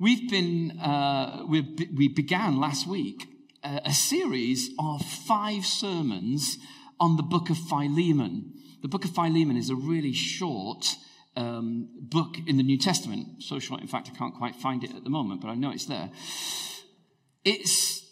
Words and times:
We've 0.00 0.28
been, 0.28 0.80
uh, 0.80 1.44
we, 1.48 1.60
we 1.94 2.08
began 2.08 2.58
last 2.58 2.84
week 2.84 3.28
a, 3.62 3.82
a 3.84 3.92
series 3.92 4.70
of 4.76 5.02
five 5.02 5.64
sermons 5.64 6.58
on 6.98 7.16
the 7.16 7.22
book 7.22 7.48
of 7.48 7.56
Philemon. 7.56 8.54
The 8.82 8.88
book 8.88 9.04
of 9.04 9.12
Philemon 9.12 9.56
is 9.56 9.70
a 9.70 9.76
really 9.76 10.12
short 10.12 10.96
um, 11.36 11.88
book 12.00 12.38
in 12.44 12.56
the 12.56 12.64
New 12.64 12.76
Testament. 12.76 13.44
So 13.44 13.60
short, 13.60 13.82
in 13.82 13.86
fact, 13.86 14.10
I 14.12 14.18
can't 14.18 14.34
quite 14.34 14.56
find 14.56 14.82
it 14.82 14.90
at 14.96 15.04
the 15.04 15.10
moment, 15.10 15.40
but 15.40 15.48
I 15.48 15.54
know 15.54 15.70
it's 15.70 15.86
there. 15.86 16.10
It's 17.44 18.04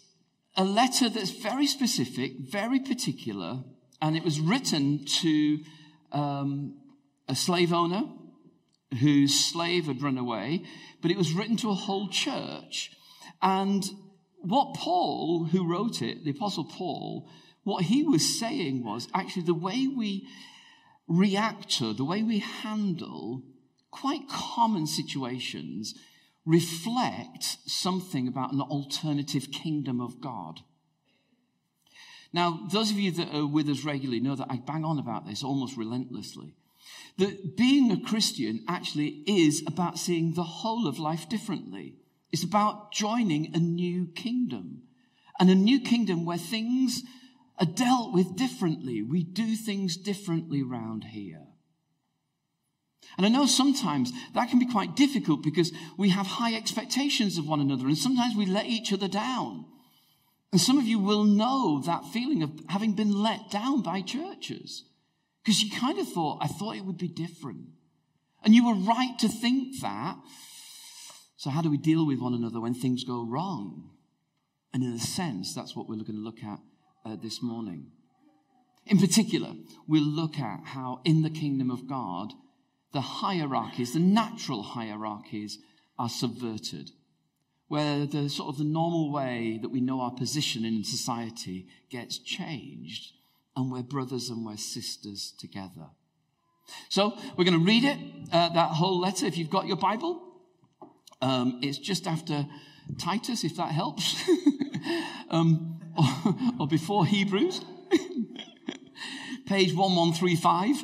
a 0.55 0.63
letter 0.63 1.09
that's 1.09 1.31
very 1.31 1.67
specific, 1.67 2.49
very 2.49 2.79
particular, 2.79 3.61
and 4.01 4.15
it 4.15 4.23
was 4.23 4.39
written 4.39 5.03
to 5.21 5.59
um, 6.13 6.77
a 7.27 7.35
slave 7.35 7.73
owner 7.73 8.03
whose 8.97 9.33
slave 9.33 9.85
had 9.87 10.01
run 10.01 10.17
away, 10.17 10.63
but 11.01 11.11
it 11.11 11.17
was 11.17 11.33
written 11.33 11.57
to 11.57 11.69
a 11.69 11.75
whole 11.75 12.07
church. 12.07 12.91
And 13.41 13.83
what 14.41 14.75
Paul, 14.75 15.45
who 15.45 15.69
wrote 15.69 16.01
it, 16.01 16.23
the 16.23 16.31
Apostle 16.31 16.65
Paul, 16.65 17.29
what 17.63 17.85
he 17.85 18.03
was 18.03 18.39
saying 18.39 18.83
was 18.83 19.07
actually 19.13 19.43
the 19.43 19.53
way 19.53 19.87
we 19.87 20.27
react 21.07 21.69
to, 21.77 21.93
the 21.93 22.05
way 22.05 22.23
we 22.23 22.39
handle 22.39 23.43
quite 23.91 24.27
common 24.27 24.87
situations 24.87 25.93
reflect 26.45 27.57
something 27.65 28.27
about 28.27 28.51
an 28.51 28.61
alternative 28.61 29.49
kingdom 29.51 30.01
of 30.01 30.19
God. 30.19 30.59
Now, 32.33 32.67
those 32.71 32.89
of 32.89 32.99
you 32.99 33.11
that 33.11 33.33
are 33.33 33.45
with 33.45 33.69
us 33.69 33.85
regularly 33.85 34.19
know 34.19 34.35
that 34.35 34.47
I 34.49 34.57
bang 34.57 34.83
on 34.83 34.97
about 34.97 35.25
this 35.25 35.43
almost 35.43 35.77
relentlessly. 35.77 36.55
That 37.17 37.55
being 37.55 37.91
a 37.91 38.01
Christian 38.01 38.63
actually 38.67 39.23
is 39.27 39.63
about 39.67 39.99
seeing 39.99 40.33
the 40.33 40.43
whole 40.43 40.87
of 40.87 40.97
life 40.97 41.29
differently. 41.29 41.95
It's 42.31 42.43
about 42.43 42.91
joining 42.91 43.53
a 43.53 43.59
new 43.59 44.07
kingdom. 44.07 44.83
And 45.39 45.49
a 45.49 45.55
new 45.55 45.79
kingdom 45.79 46.25
where 46.25 46.37
things 46.37 47.03
are 47.59 47.65
dealt 47.65 48.13
with 48.13 48.35
differently. 48.35 49.01
We 49.01 49.23
do 49.23 49.55
things 49.55 49.97
differently 49.97 50.63
around 50.63 51.05
here. 51.05 51.47
And 53.17 53.25
I 53.25 53.29
know 53.29 53.45
sometimes 53.45 54.11
that 54.33 54.49
can 54.49 54.59
be 54.59 54.65
quite 54.65 54.95
difficult 54.95 55.43
because 55.43 55.71
we 55.97 56.09
have 56.09 56.25
high 56.25 56.55
expectations 56.55 57.37
of 57.37 57.47
one 57.47 57.59
another 57.59 57.85
and 57.85 57.97
sometimes 57.97 58.35
we 58.35 58.45
let 58.45 58.65
each 58.65 58.91
other 58.91 59.07
down. 59.07 59.65
And 60.51 60.61
some 60.61 60.77
of 60.77 60.85
you 60.85 60.99
will 60.99 61.23
know 61.23 61.81
that 61.85 62.05
feeling 62.05 62.41
of 62.41 62.51
having 62.69 62.93
been 62.93 63.11
let 63.11 63.51
down 63.51 63.81
by 63.81 64.01
churches 64.01 64.85
because 65.43 65.61
you 65.61 65.71
kind 65.77 65.99
of 65.99 66.07
thought, 66.07 66.39
I 66.41 66.47
thought 66.47 66.77
it 66.77 66.85
would 66.85 66.97
be 66.97 67.09
different. 67.09 67.67
And 68.43 68.53
you 68.53 68.65
were 68.65 68.75
right 68.75 69.17
to 69.19 69.27
think 69.27 69.81
that. 69.81 70.17
So, 71.35 71.49
how 71.49 71.61
do 71.61 71.69
we 71.69 71.77
deal 71.77 72.05
with 72.05 72.19
one 72.19 72.33
another 72.33 72.61
when 72.61 72.73
things 72.73 73.03
go 73.03 73.25
wrong? 73.25 73.89
And 74.73 74.83
in 74.83 74.93
a 74.93 74.99
sense, 74.99 75.53
that's 75.53 75.75
what 75.75 75.87
we're 75.87 75.95
going 75.95 76.15
to 76.15 76.23
look 76.23 76.43
at 76.43 76.59
uh, 77.05 77.15
this 77.21 77.41
morning. 77.41 77.91
In 78.85 78.97
particular, 78.97 79.53
we'll 79.87 80.03
look 80.03 80.39
at 80.39 80.61
how 80.65 81.01
in 81.05 81.21
the 81.21 81.29
kingdom 81.29 81.69
of 81.69 81.87
God, 81.87 82.33
the 82.91 83.01
hierarchies, 83.01 83.93
the 83.93 83.99
natural 83.99 84.63
hierarchies, 84.63 85.59
are 85.97 86.09
subverted. 86.09 86.91
Where 87.67 88.05
the 88.05 88.29
sort 88.29 88.49
of 88.49 88.57
the 88.57 88.65
normal 88.65 89.11
way 89.11 89.59
that 89.61 89.69
we 89.69 89.81
know 89.81 90.01
our 90.01 90.11
position 90.11 90.65
in 90.65 90.83
society 90.83 91.67
gets 91.89 92.17
changed, 92.19 93.13
and 93.55 93.71
we're 93.71 93.83
brothers 93.83 94.29
and 94.29 94.45
we're 94.45 94.57
sisters 94.57 95.33
together. 95.37 95.87
So 96.89 97.17
we're 97.37 97.45
going 97.45 97.59
to 97.59 97.65
read 97.65 97.83
it, 97.83 97.97
uh, 98.31 98.49
that 98.49 98.69
whole 98.69 98.99
letter. 98.99 99.25
If 99.25 99.37
you've 99.37 99.49
got 99.49 99.67
your 99.67 99.77
Bible, 99.77 100.21
um, 101.21 101.59
it's 101.61 101.77
just 101.77 102.07
after 102.07 102.45
Titus, 102.97 103.43
if 103.43 103.55
that 103.57 103.71
helps, 103.71 104.15
um, 105.29 105.79
or, 105.97 106.05
or, 106.61 106.67
before 106.67 107.05
Hebrews, 107.05 107.61
page 109.45 109.73
1135. 109.73 110.83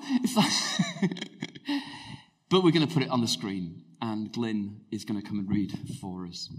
but 2.49 2.63
we're 2.63 2.71
going 2.71 2.87
to 2.87 2.93
put 2.93 3.03
it 3.03 3.09
on 3.09 3.21
the 3.21 3.27
screen, 3.27 3.83
and 4.01 4.31
Glyn 4.31 4.81
is 4.91 5.03
going 5.05 5.21
to 5.21 5.27
come 5.27 5.39
and 5.39 5.49
read 5.49 5.77
for 5.99 6.25
us. 6.25 6.49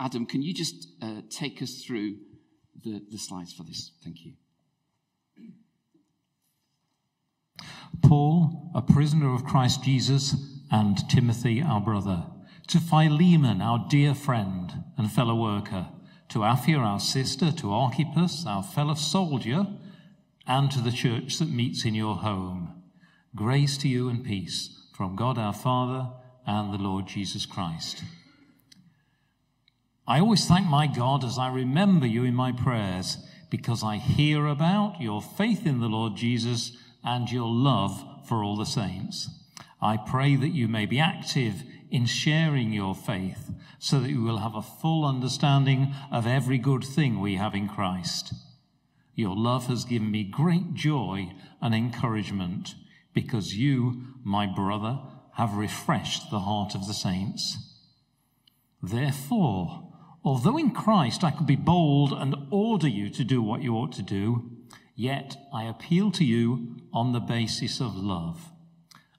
Adam, 0.00 0.26
can 0.26 0.42
you 0.42 0.54
just 0.54 0.86
uh, 1.02 1.22
take 1.28 1.60
us 1.60 1.82
through 1.84 2.18
the, 2.84 3.02
the 3.10 3.18
slides 3.18 3.52
for 3.52 3.62
this? 3.64 3.92
Thank 4.02 4.24
you. 4.24 4.32
Paul, 8.02 8.70
a 8.74 8.82
prisoner 8.82 9.34
of 9.34 9.44
Christ 9.44 9.82
Jesus 9.82 10.34
and 10.70 10.96
Timothy, 11.08 11.62
our 11.62 11.80
brother, 11.80 12.26
to 12.68 12.78
Philemon, 12.78 13.60
our 13.62 13.86
dear 13.88 14.14
friend 14.14 14.84
and 14.96 15.10
fellow 15.10 15.34
worker, 15.34 15.88
to 16.28 16.40
Apphia, 16.40 16.78
our 16.78 17.00
sister, 17.00 17.50
to 17.52 17.72
Archippus, 17.72 18.44
our 18.46 18.62
fellow 18.62 18.94
soldier, 18.94 19.66
and 20.46 20.70
to 20.70 20.80
the 20.80 20.92
church 20.92 21.38
that 21.38 21.50
meets 21.50 21.84
in 21.84 21.94
your 21.94 22.16
home. 22.16 22.82
Grace 23.34 23.78
to 23.78 23.88
you 23.88 24.08
and 24.08 24.24
peace 24.24 24.70
from 24.94 25.16
God 25.16 25.38
our 25.38 25.52
Father 25.52 26.10
and 26.46 26.72
the 26.72 26.78
Lord 26.78 27.06
Jesus 27.06 27.46
Christ. 27.46 28.02
I 30.08 30.20
always 30.20 30.46
thank 30.46 30.66
my 30.66 30.86
God 30.86 31.22
as 31.22 31.38
I 31.38 31.52
remember 31.52 32.06
you 32.06 32.24
in 32.24 32.34
my 32.34 32.50
prayers 32.50 33.18
because 33.50 33.84
I 33.84 33.98
hear 33.98 34.46
about 34.46 35.02
your 35.02 35.20
faith 35.20 35.66
in 35.66 35.80
the 35.80 35.86
Lord 35.86 36.16
Jesus 36.16 36.72
and 37.04 37.30
your 37.30 37.50
love 37.50 38.26
for 38.26 38.42
all 38.42 38.56
the 38.56 38.64
saints. 38.64 39.28
I 39.82 39.98
pray 39.98 40.34
that 40.34 40.54
you 40.54 40.66
may 40.66 40.86
be 40.86 40.98
active 40.98 41.62
in 41.90 42.06
sharing 42.06 42.72
your 42.72 42.94
faith 42.94 43.50
so 43.78 44.00
that 44.00 44.08
you 44.08 44.22
will 44.22 44.38
have 44.38 44.54
a 44.54 44.62
full 44.62 45.04
understanding 45.04 45.94
of 46.10 46.26
every 46.26 46.56
good 46.56 46.84
thing 46.84 47.20
we 47.20 47.34
have 47.34 47.54
in 47.54 47.68
Christ. 47.68 48.32
Your 49.14 49.36
love 49.36 49.66
has 49.66 49.84
given 49.84 50.10
me 50.10 50.24
great 50.24 50.72
joy 50.72 51.34
and 51.60 51.74
encouragement 51.74 52.76
because 53.12 53.56
you, 53.56 54.04
my 54.24 54.46
brother, 54.46 55.00
have 55.34 55.52
refreshed 55.52 56.30
the 56.30 56.40
heart 56.40 56.74
of 56.74 56.86
the 56.86 56.94
saints. 56.94 57.58
Therefore, 58.82 59.87
although 60.24 60.56
in 60.56 60.70
Christ 60.70 61.24
I 61.24 61.30
could 61.30 61.46
be 61.46 61.56
bold 61.56 62.12
and 62.12 62.34
order 62.50 62.88
you 62.88 63.08
to 63.10 63.24
do 63.24 63.42
what 63.42 63.62
you 63.62 63.74
ought 63.74 63.92
to 63.92 64.02
do, 64.02 64.50
yet 64.94 65.36
I 65.52 65.64
appeal 65.64 66.10
to 66.12 66.24
you 66.24 66.76
on 66.92 67.12
the 67.12 67.20
basis 67.20 67.80
of 67.80 67.96
love. 67.96 68.50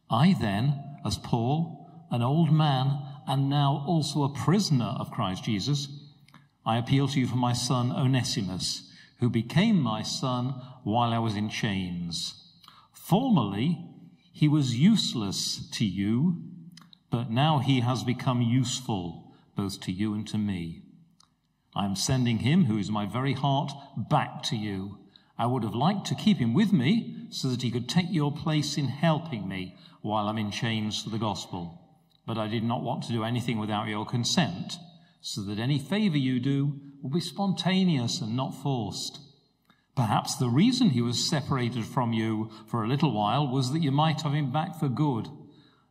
I 0.10 0.36
then, 0.40 0.84
as 1.06 1.18
Paul, 1.18 2.08
an 2.12 2.22
old 2.22 2.52
man, 2.52 3.00
and 3.28 3.50
now 3.50 3.84
also 3.88 4.24
a 4.24 4.34
prisoner 4.34 4.96
of 5.00 5.12
Christ 5.12 5.44
Jesus, 5.44 5.88
I 6.66 6.78
appeal 6.78 7.08
to 7.08 7.20
you 7.20 7.28
for 7.28 7.36
my 7.36 7.54
son 7.54 7.92
Onesimus, 7.92 8.92
who 9.20 9.30
became 9.30 9.80
my 9.80 10.02
son 10.02 10.56
while 10.84 11.14
I 11.14 11.20
was 11.20 11.36
in 11.36 11.50
chains. 11.50 12.34
Formerly, 12.92 13.86
he 14.32 14.48
was 14.48 14.76
useless 14.76 15.70
to 15.72 15.86
you, 15.86 16.44
but 17.10 17.30
now 17.30 17.60
he 17.60 17.82
has 17.82 18.04
become 18.04 18.42
useful 18.42 19.34
both 19.56 19.80
to 19.82 19.92
you 19.92 20.14
and 20.14 20.28
to 20.28 20.38
me. 20.38 20.84
I 21.80 21.86
am 21.86 21.96
sending 21.96 22.40
him, 22.40 22.66
who 22.66 22.78
is 22.78 22.92
my 22.92 23.06
very 23.06 23.32
heart, 23.32 23.72
back 23.96 24.44
to 24.44 24.58
you. 24.58 24.98
I 25.38 25.46
would 25.46 25.64
have 25.64 25.74
liked 25.74 26.08
to 26.08 26.16
keep 26.16 26.38
him 26.38 26.54
with 26.54 26.74
me 26.74 27.28
so 27.30 27.48
that 27.48 27.62
he 27.62 27.72
could 27.72 27.88
take 27.88 28.08
your 28.10 28.34
place 28.34 28.78
in 28.78 28.90
helping 28.90 29.48
me 29.48 29.78
while 30.02 30.28
I'm 30.28 30.38
in 30.38 30.52
chains 30.52 31.02
for 31.02 31.10
the 31.10 31.18
gospel. 31.18 31.80
But 32.28 32.38
I 32.38 32.50
did 32.50 32.66
not 32.66 32.84
want 32.84 33.04
to 33.04 33.14
do 33.14 33.24
anything 33.24 33.60
without 33.60 33.88
your 33.88 34.06
consent, 34.06 34.74
so 35.22 35.40
that 35.44 35.58
any 35.58 35.80
favor 35.80 36.18
you 36.18 36.42
do 36.42 36.82
will 37.02 37.12
be 37.12 37.22
spontaneous 37.22 38.20
and 38.20 38.36
not 38.36 38.62
forced. 38.62 39.18
Perhaps 39.96 40.36
the 40.36 40.50
reason 40.50 40.90
he 40.90 41.02
was 41.02 41.30
separated 41.30 41.86
from 41.86 42.12
you 42.12 42.50
for 42.68 42.84
a 42.84 42.90
little 42.90 43.14
while 43.14 43.48
was 43.48 43.72
that 43.72 43.82
you 43.82 43.92
might 43.92 44.24
have 44.24 44.34
him 44.34 44.52
back 44.52 44.78
for 44.78 44.90
good, 44.90 45.30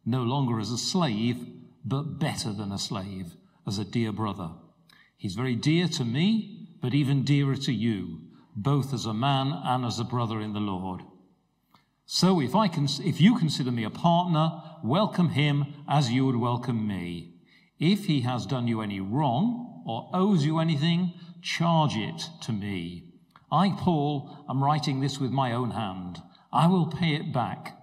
no 0.04 0.22
longer 0.22 0.60
as 0.60 0.70
a 0.70 0.76
slave, 0.76 1.46
but 1.82 2.18
better 2.18 2.52
than 2.52 2.72
a 2.72 2.78
slave, 2.78 3.36
as 3.66 3.78
a 3.78 3.86
dear 3.86 4.12
brother. 4.12 4.50
He's 5.18 5.34
very 5.34 5.56
dear 5.56 5.88
to 5.88 6.04
me, 6.04 6.68
but 6.80 6.94
even 6.94 7.24
dearer 7.24 7.56
to 7.56 7.72
you, 7.72 8.20
both 8.54 8.94
as 8.94 9.04
a 9.04 9.12
man 9.12 9.52
and 9.64 9.84
as 9.84 9.98
a 9.98 10.04
brother 10.04 10.40
in 10.40 10.52
the 10.52 10.60
Lord. 10.60 11.02
So 12.06 12.40
if, 12.40 12.54
I 12.54 12.68
can, 12.68 12.86
if 13.04 13.20
you 13.20 13.36
consider 13.36 13.72
me 13.72 13.82
a 13.82 13.90
partner, 13.90 14.62
welcome 14.82 15.30
him 15.30 15.74
as 15.88 16.12
you 16.12 16.24
would 16.24 16.36
welcome 16.36 16.86
me. 16.86 17.34
If 17.80 18.04
he 18.04 18.20
has 18.20 18.46
done 18.46 18.68
you 18.68 18.80
any 18.80 19.00
wrong 19.00 19.82
or 19.84 20.08
owes 20.14 20.46
you 20.46 20.60
anything, 20.60 21.14
charge 21.42 21.96
it 21.96 22.22
to 22.42 22.52
me. 22.52 23.04
I, 23.50 23.70
Paul, 23.70 24.44
am 24.48 24.62
writing 24.62 25.00
this 25.00 25.18
with 25.18 25.32
my 25.32 25.52
own 25.52 25.72
hand. 25.72 26.22
I 26.52 26.68
will 26.68 26.86
pay 26.86 27.14
it 27.14 27.32
back. 27.32 27.76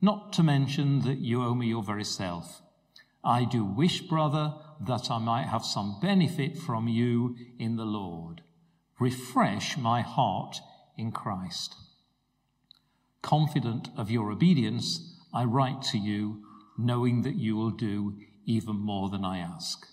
Not 0.00 0.32
to 0.34 0.44
mention 0.44 1.00
that 1.00 1.18
you 1.18 1.42
owe 1.42 1.56
me 1.56 1.66
your 1.66 1.82
very 1.82 2.04
self. 2.04 2.62
I 3.24 3.44
do 3.44 3.64
wish, 3.64 4.00
brother, 4.02 4.54
that 4.80 5.10
I 5.10 5.18
might 5.18 5.46
have 5.46 5.64
some 5.64 5.98
benefit 6.00 6.56
from 6.56 6.88
you 6.88 7.36
in 7.58 7.76
the 7.76 7.84
Lord. 7.84 8.42
Refresh 8.98 9.76
my 9.76 10.02
heart 10.02 10.60
in 10.96 11.12
Christ. 11.12 11.74
Confident 13.22 13.88
of 13.96 14.10
your 14.10 14.30
obedience, 14.30 15.16
I 15.32 15.44
write 15.44 15.82
to 15.90 15.98
you, 15.98 16.44
knowing 16.76 17.22
that 17.22 17.36
you 17.36 17.56
will 17.56 17.70
do 17.70 18.18
even 18.44 18.76
more 18.76 19.08
than 19.08 19.24
I 19.24 19.38
ask. 19.38 19.86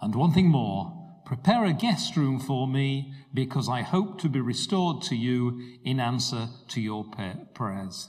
And 0.00 0.14
one 0.14 0.32
thing 0.32 0.48
more 0.48 1.00
prepare 1.24 1.64
a 1.64 1.72
guest 1.72 2.16
room 2.16 2.38
for 2.38 2.68
me 2.68 3.12
because 3.32 3.68
I 3.68 3.80
hope 3.80 4.20
to 4.20 4.28
be 4.28 4.40
restored 4.40 5.02
to 5.04 5.16
you 5.16 5.78
in 5.82 5.98
answer 5.98 6.48
to 6.68 6.80
your 6.80 7.06
prayers. 7.54 8.08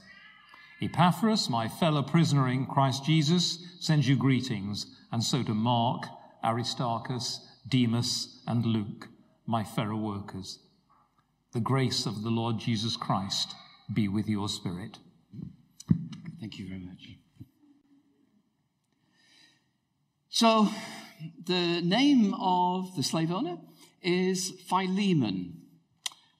Epaphras, 0.80 1.48
my 1.48 1.68
fellow 1.68 2.02
prisoner 2.02 2.48
in 2.48 2.66
Christ 2.66 3.04
Jesus, 3.04 3.58
sends 3.80 4.06
you 4.06 4.14
greetings, 4.14 4.86
and 5.10 5.24
so 5.24 5.42
do 5.42 5.54
Mark, 5.54 6.06
Aristarchus, 6.44 7.40
Demas, 7.66 8.42
and 8.46 8.66
Luke, 8.66 9.08
my 9.46 9.64
fellow 9.64 9.96
workers. 9.96 10.58
The 11.52 11.60
grace 11.60 12.04
of 12.04 12.22
the 12.22 12.30
Lord 12.30 12.58
Jesus 12.58 12.96
Christ 12.96 13.54
be 13.92 14.06
with 14.06 14.28
your 14.28 14.48
spirit. 14.48 14.98
Thank 16.40 16.58
you 16.58 16.68
very 16.68 16.80
much. 16.80 17.08
So, 20.28 20.68
the 21.46 21.80
name 21.80 22.34
of 22.34 22.94
the 22.96 23.02
slave 23.02 23.32
owner 23.32 23.56
is 24.02 24.50
Philemon, 24.68 25.62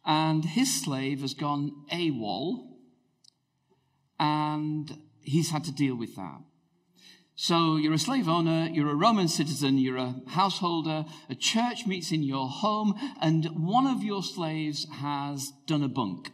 and 0.05 0.45
his 0.45 0.83
slave 0.83 1.23
has 1.23 1.33
gone 1.33 1.87
AWOL, 1.91 2.76
and 4.19 4.99
he's 5.23 5.51
had 5.51 5.65
to 5.65 5.73
deal 5.73 5.97
with 5.97 6.17
that. 6.17 6.41
So 7.39 7.77
you're 7.77 7.93
a 7.93 7.99
slave 7.99 8.29
owner, 8.29 8.69
you're 8.73 8.91
a 8.91 8.95
Roman 8.95 9.29
citizen, 9.29 9.77
you're 9.77 9.99
a 9.99 10.15
householder, 10.29 11.05
a 11.29 11.35
church 11.35 11.87
meets 11.87 12.11
in 12.11 12.23
your 12.23 12.49
home, 12.49 12.95
and 13.21 13.45
one 13.55 13.87
of 13.87 14.03
your 14.03 14.23
slaves 14.23 14.87
has 15.01 15.53
done 15.67 15.83
a 15.83 15.89
bunk. 15.89 16.31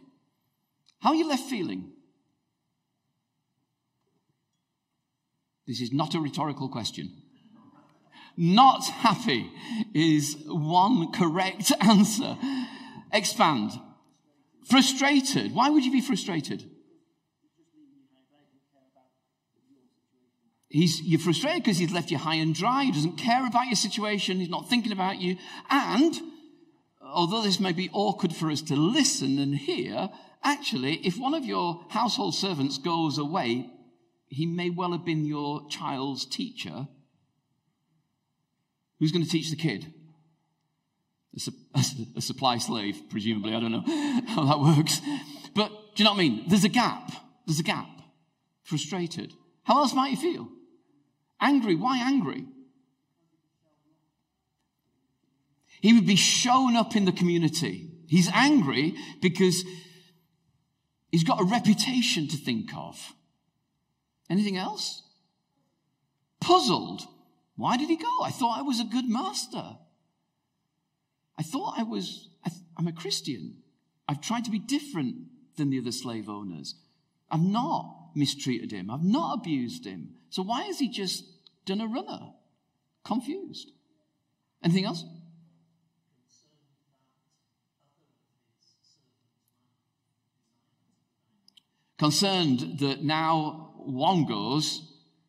How 1.01 1.09
are 1.09 1.15
you 1.15 1.27
left 1.27 1.43
feeling? 1.49 1.91
This 5.67 5.81
is 5.81 5.91
not 5.91 6.15
a 6.15 6.21
rhetorical 6.21 6.69
question. 6.69 7.11
Not 8.37 8.85
happy 8.85 9.51
is 9.93 10.37
one 10.47 11.11
correct 11.11 11.71
answer. 11.81 12.37
Expand. 13.11 13.71
Frustrated. 14.69 15.53
Why 15.53 15.69
would 15.69 15.83
you 15.83 15.91
be 15.91 16.01
frustrated? 16.01 16.69
He's, 20.73 21.01
you're 21.01 21.19
frustrated 21.19 21.63
because 21.63 21.77
he's 21.77 21.91
left 21.91 22.11
you 22.11 22.17
high 22.17 22.35
and 22.35 22.53
dry. 22.53 22.83
He 22.83 22.91
doesn't 22.91 23.17
care 23.17 23.45
about 23.47 23.67
your 23.67 23.75
situation. 23.75 24.39
He's 24.39 24.49
not 24.49 24.69
thinking 24.69 24.91
about 24.91 25.21
you. 25.21 25.37
And 25.69 26.19
although 27.01 27.43
this 27.43 27.59
may 27.59 27.73
be 27.73 27.89
awkward 27.93 28.35
for 28.35 28.49
us 28.49 28.61
to 28.63 28.75
listen 28.75 29.37
and 29.39 29.55
hear, 29.55 30.09
actually, 30.43 30.95
if 31.05 31.17
one 31.17 31.35
of 31.35 31.45
your 31.45 31.85
household 31.89 32.35
servants 32.35 32.77
goes 32.77 33.17
away, 33.17 33.69
he 34.27 34.45
may 34.45 34.69
well 34.71 34.91
have 34.91 35.05
been 35.05 35.25
your 35.25 35.67
child's 35.69 36.25
teacher 36.25 36.87
Who's 39.03 39.11
going 39.11 39.25
to 39.25 39.29
teach 39.29 39.49
the 39.49 39.57
kid? 39.57 39.93
A, 41.35 41.39
su- 41.41 41.51
a, 42.15 42.21
supply 42.21 42.57
slave, 42.57 43.01
presumably. 43.09 43.53
I 43.53 43.59
don't 43.59 43.73
know 43.73 43.83
how 44.27 44.45
that 44.45 44.61
works. 44.61 45.01
But 45.53 45.69
do 45.93 46.03
you 46.03 46.05
know 46.05 46.11
what 46.11 46.19
I 46.19 46.23
mean? 46.23 46.45
There's 46.47 46.63
a 46.63 46.69
gap. 46.69 47.11
There's 47.45 47.59
a 47.59 47.63
gap. 47.63 47.89
Frustrated. 48.63 49.33
How 49.63 49.79
else 49.79 49.93
might 49.93 50.11
you 50.11 50.15
feel? 50.15 50.47
Angry. 51.43 51.75
Why 51.75 51.99
angry? 51.99 52.45
He 55.81 55.91
would 55.91 56.07
be 56.07 56.15
shown 56.15 56.77
up 56.77 56.95
in 56.95 57.03
the 57.03 57.11
community. 57.11 57.89
He's 58.07 58.29
angry 58.33 58.95
because 59.21 59.65
he's 61.11 61.25
got 61.25 61.41
a 61.41 61.43
reputation 61.43 62.29
to 62.29 62.37
think 62.37 62.73
of. 62.73 63.13
Anything 64.29 64.55
else? 64.55 65.03
Puzzled. 66.39 67.01
Why 67.57 67.75
did 67.75 67.89
he 67.89 67.97
go? 67.97 68.21
I 68.23 68.31
thought 68.31 68.57
I 68.57 68.61
was 68.61 68.79
a 68.79 68.85
good 68.85 69.09
master. 69.09 69.77
I 71.37 71.43
thought 71.43 71.75
I 71.77 71.83
was, 71.83 72.29
I 72.45 72.51
am 72.79 72.87
a 72.87 72.93
Christian. 72.93 73.57
I've 74.07 74.21
tried 74.21 74.45
to 74.45 74.51
be 74.51 74.59
different 74.59 75.15
than 75.57 75.69
the 75.69 75.79
other 75.79 75.91
slave 75.91 76.29
owners. 76.29 76.75
I've 77.29 77.43
not 77.43 78.11
mistreated 78.15 78.71
him. 78.71 78.89
I've 78.89 79.03
not 79.03 79.39
abused 79.39 79.85
him. 79.85 80.11
So 80.29 80.43
why 80.43 80.63
has 80.63 80.79
he 80.79 80.87
just 80.87 81.25
done 81.65 81.81
a 81.81 81.87
runner? 81.87 82.31
Confused. 83.03 83.71
Anything 84.63 84.85
else? 84.85 85.03
Concerned 91.99 92.79
that 92.79 93.03
now 93.03 93.73
one 93.77 94.25
goes, 94.25 94.81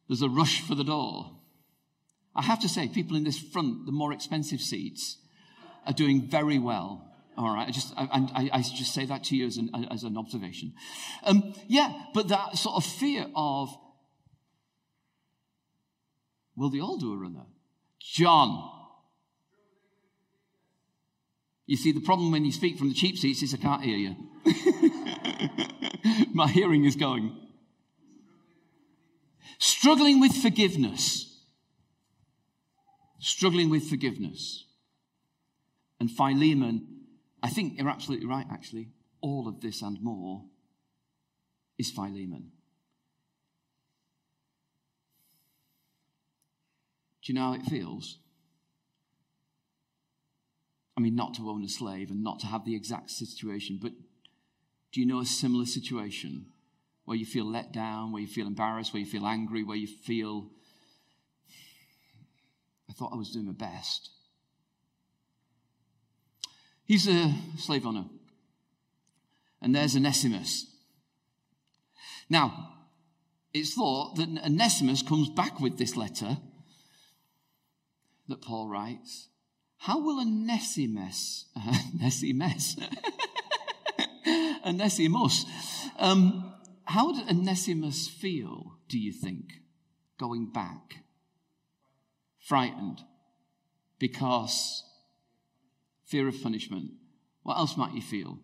there's 0.09 0.23
a 0.23 0.29
rush 0.29 0.61
for 0.61 0.75
the 0.75 0.85
door. 0.85 1.39
I 2.35 2.43
have 2.43 2.61
to 2.61 2.69
say, 2.69 2.89
people 2.89 3.17
in 3.17 3.25
this 3.25 3.39
front, 3.39 3.87
the 3.87 3.93
more 3.93 4.13
expensive 4.13 4.61
seats, 4.61 5.19
are 5.87 5.93
doing 5.93 6.29
very 6.29 6.59
well. 6.59 7.11
All 7.37 7.53
right, 7.53 7.69
I 7.69 7.71
just 7.71 7.93
I, 7.97 8.09
I, 8.13 8.51
I 8.53 8.63
just 8.63 8.95
say 8.95 9.07
that 9.07 9.25
to 9.25 9.37
you 9.37 9.47
as 9.47 9.57
an, 9.57 9.71
as 9.91 10.05
an 10.05 10.17
observation. 10.17 10.73
Um, 11.25 11.55
yeah, 11.67 11.93
but 12.13 12.29
that 12.29 12.57
sort 12.57 12.77
of 12.77 12.85
fear 12.85 13.27
of 13.35 13.77
will 16.57 16.71
they 16.71 16.81
all 16.81 16.99
do 16.99 17.13
a 17.13 17.17
runner? 17.17 17.47
John. 18.01 18.71
You 21.67 21.77
see, 21.77 21.93
the 21.93 22.01
problem 22.01 22.31
when 22.31 22.45
you 22.45 22.53
speak 22.53 22.79
from 22.79 22.89
the 22.89 22.95
cheap 22.95 23.17
seats 23.17 23.43
is 23.43 23.55
I 23.55 23.57
can't 23.57 23.83
hear 23.83 23.97
you. 23.97 24.17
My 26.35 26.49
hearing 26.49 26.85
is 26.85 26.97
going. 26.97 27.35
Struggling 29.59 30.21
with 30.21 30.33
forgiveness 30.35 31.35
struggling 33.25 33.71
with 33.71 33.89
forgiveness. 33.89 34.67
And 35.99 36.11
Philemon, 36.11 36.87
I 37.43 37.49
think 37.49 37.79
you're 37.79 37.89
absolutely 37.89 38.27
right, 38.27 38.47
actually. 38.51 38.91
All 39.21 39.49
of 39.49 39.61
this 39.61 39.81
and 39.81 39.99
more 40.03 40.45
is 41.79 41.91
Philemon. 41.91 42.51
Do 47.25 47.33
you 47.33 47.39
know 47.39 47.47
how 47.47 47.55
it 47.55 47.63
feels? 47.63 48.19
I 50.97 51.01
mean, 51.01 51.17
not 51.17 51.35
to 51.35 51.49
own 51.49 51.65
a 51.65 51.69
slave 51.69 52.11
and 52.11 52.23
not 52.23 52.39
to 52.41 52.47
have 52.47 52.65
the 52.65 52.77
exact 52.77 53.11
situation, 53.11 53.79
but 53.81 53.93
do 54.93 55.01
you 55.01 55.07
know 55.07 55.21
a 55.21 55.27
similar 55.27 55.65
situation 55.65 56.47
where 57.05 57.17
you 57.17 57.27
feel 57.27 57.51
let 57.51 57.73
down, 57.73 58.13
where 58.13 58.23
you 58.23 58.29
feel 58.29 58.47
embarrassed, 58.47 58.93
where 58.93 59.01
you 59.01 59.07
feel 59.07 59.27
angry, 59.27 59.65
where 59.65 59.77
you 59.77 59.87
feel 59.87 60.51
I 62.89 62.93
thought 62.93 63.13
I 63.13 63.17
was 63.17 63.31
doing 63.31 63.47
my 63.47 63.53
best. 63.53 64.11
He's 66.85 67.09
a 67.09 67.35
slave 67.59 67.87
owner. 67.87 68.05
And 69.63 69.75
there's 69.75 69.97
Onesimus. 69.97 70.67
Now, 72.29 72.75
it's 73.55 73.75
thought 73.75 74.17
that 74.17 74.29
Onesimus 74.45 75.03
comes 75.03 75.31
back 75.31 75.59
with 75.61 75.79
this 75.79 75.97
letter 75.97 76.37
that 78.29 78.43
Paul 78.43 78.69
writes. 78.69 79.29
How 79.79 80.01
will 80.01 80.21
Onesimus, 80.21 81.47
uh, 81.57 81.77
Onesimus, 81.95 82.77
Onesimus, 84.65 85.45
um, 85.99 86.55
how 86.85 87.07
would 87.07 87.29
Onesimus 87.29 88.09
feel, 88.09 88.79
do 88.89 88.99
you 88.99 89.13
think, 89.13 89.61
going 90.19 90.51
back? 90.51 91.05
frightened 92.45 93.01
because 93.99 94.85
fear 96.05 96.29
of 96.29 96.43
punishment. 96.43 96.91
What 97.43 97.57
else 97.57 97.77
might 97.77 97.95
you 97.95 98.03
feel? 98.03 98.39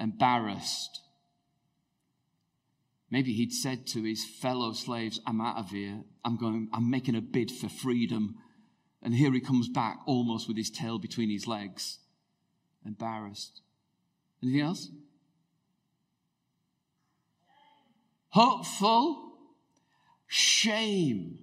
Embarrassed. 0.00 1.00
Maybe 3.10 3.32
he'd 3.32 3.52
said 3.52 3.86
to 3.88 4.02
his 4.02 4.24
fellow 4.24 4.72
slaves, 4.72 5.20
I'm 5.26 5.40
out 5.40 5.56
of 5.56 5.70
here. 5.70 6.02
I'm 6.24 6.36
going, 6.36 6.68
I'm 6.72 6.90
making 6.90 7.14
a 7.14 7.22
bid 7.22 7.50
for 7.50 7.68
freedom. 7.68 8.36
And 9.02 9.14
here 9.14 9.32
he 9.32 9.40
comes 9.40 9.68
back 9.68 9.98
almost 10.06 10.46
with 10.46 10.56
his 10.56 10.70
tail 10.70 10.98
between 10.98 11.30
his 11.30 11.46
legs. 11.46 11.98
Embarrassed. 12.84 13.62
Anything 14.42 14.60
else? 14.60 14.90
Hopeful. 18.30 19.32
Shame. 20.26 21.38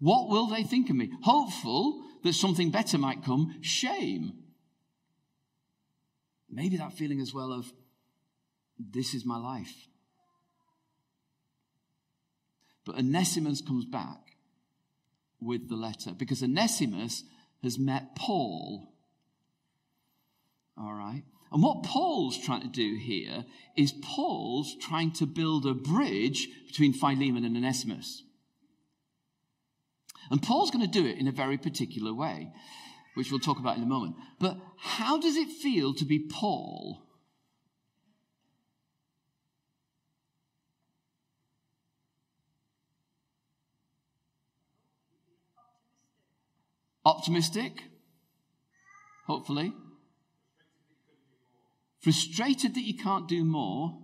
What 0.00 0.28
will 0.28 0.46
they 0.46 0.62
think 0.62 0.88
of 0.88 0.96
me? 0.96 1.10
Hopeful 1.22 2.02
that 2.22 2.32
something 2.32 2.70
better 2.70 2.98
might 2.98 3.24
come, 3.24 3.56
shame. 3.60 4.32
Maybe 6.50 6.78
that 6.78 6.94
feeling 6.94 7.20
as 7.20 7.34
well 7.34 7.52
of, 7.52 7.70
this 8.78 9.12
is 9.12 9.26
my 9.26 9.36
life. 9.36 9.87
But 12.88 13.00
Onesimus 13.00 13.60
comes 13.60 13.84
back 13.84 14.38
with 15.42 15.68
the 15.68 15.76
letter 15.76 16.12
because 16.12 16.42
Onesimus 16.42 17.22
has 17.62 17.78
met 17.78 18.16
Paul. 18.16 18.94
All 20.78 20.94
right? 20.94 21.22
And 21.52 21.62
what 21.62 21.82
Paul's 21.82 22.38
trying 22.38 22.62
to 22.62 22.68
do 22.68 22.96
here 22.96 23.44
is 23.76 23.92
Paul's 23.92 24.74
trying 24.80 25.12
to 25.12 25.26
build 25.26 25.66
a 25.66 25.74
bridge 25.74 26.48
between 26.66 26.94
Philemon 26.94 27.44
and 27.44 27.58
Onesimus. 27.58 28.22
And 30.30 30.42
Paul's 30.42 30.70
going 30.70 30.90
to 30.90 30.90
do 30.90 31.06
it 31.06 31.18
in 31.18 31.28
a 31.28 31.32
very 31.32 31.58
particular 31.58 32.14
way, 32.14 32.50
which 33.16 33.30
we'll 33.30 33.38
talk 33.38 33.58
about 33.58 33.76
in 33.76 33.82
a 33.82 33.86
moment. 33.86 34.16
But 34.40 34.56
how 34.78 35.20
does 35.20 35.36
it 35.36 35.50
feel 35.50 35.92
to 35.92 36.06
be 36.06 36.20
Paul? 36.20 37.02
Optimistic, 47.08 47.84
hopefully. 49.26 49.72
Frustrated 52.00 52.74
that 52.74 52.82
you 52.82 52.98
can't 52.98 53.26
do 53.26 53.44
more. 53.44 53.98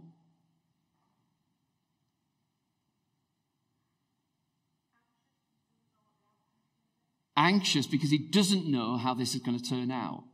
Anxious 7.37 7.87
because 7.87 8.11
he 8.11 8.17
doesn't 8.17 8.67
know 8.67 8.97
how 8.97 9.13
this 9.13 9.35
is 9.35 9.43
going 9.43 9.59
to 9.59 9.69
turn 9.69 9.91
out. 9.91 10.25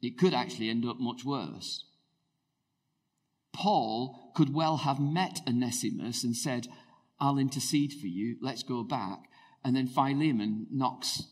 It 0.00 0.16
could 0.16 0.32
actually 0.32 0.70
end 0.70 0.86
up 0.86 0.96
much 0.98 1.26
worse. 1.26 1.84
Paul 3.52 4.32
could 4.34 4.54
well 4.54 4.78
have 4.78 4.98
met 4.98 5.40
Onesimus 5.46 6.24
and 6.24 6.34
said, 6.34 6.68
I'll 7.20 7.36
intercede 7.36 7.92
for 8.00 8.06
you, 8.06 8.38
let's 8.40 8.62
go 8.62 8.82
back. 8.82 9.24
And 9.64 9.76
then 9.76 9.86
Philemon 9.86 10.66
knocks 10.70 11.24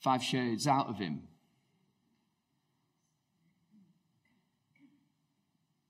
five 0.00 0.22
shades 0.22 0.66
out 0.66 0.88
of 0.88 0.98
him. 0.98 1.22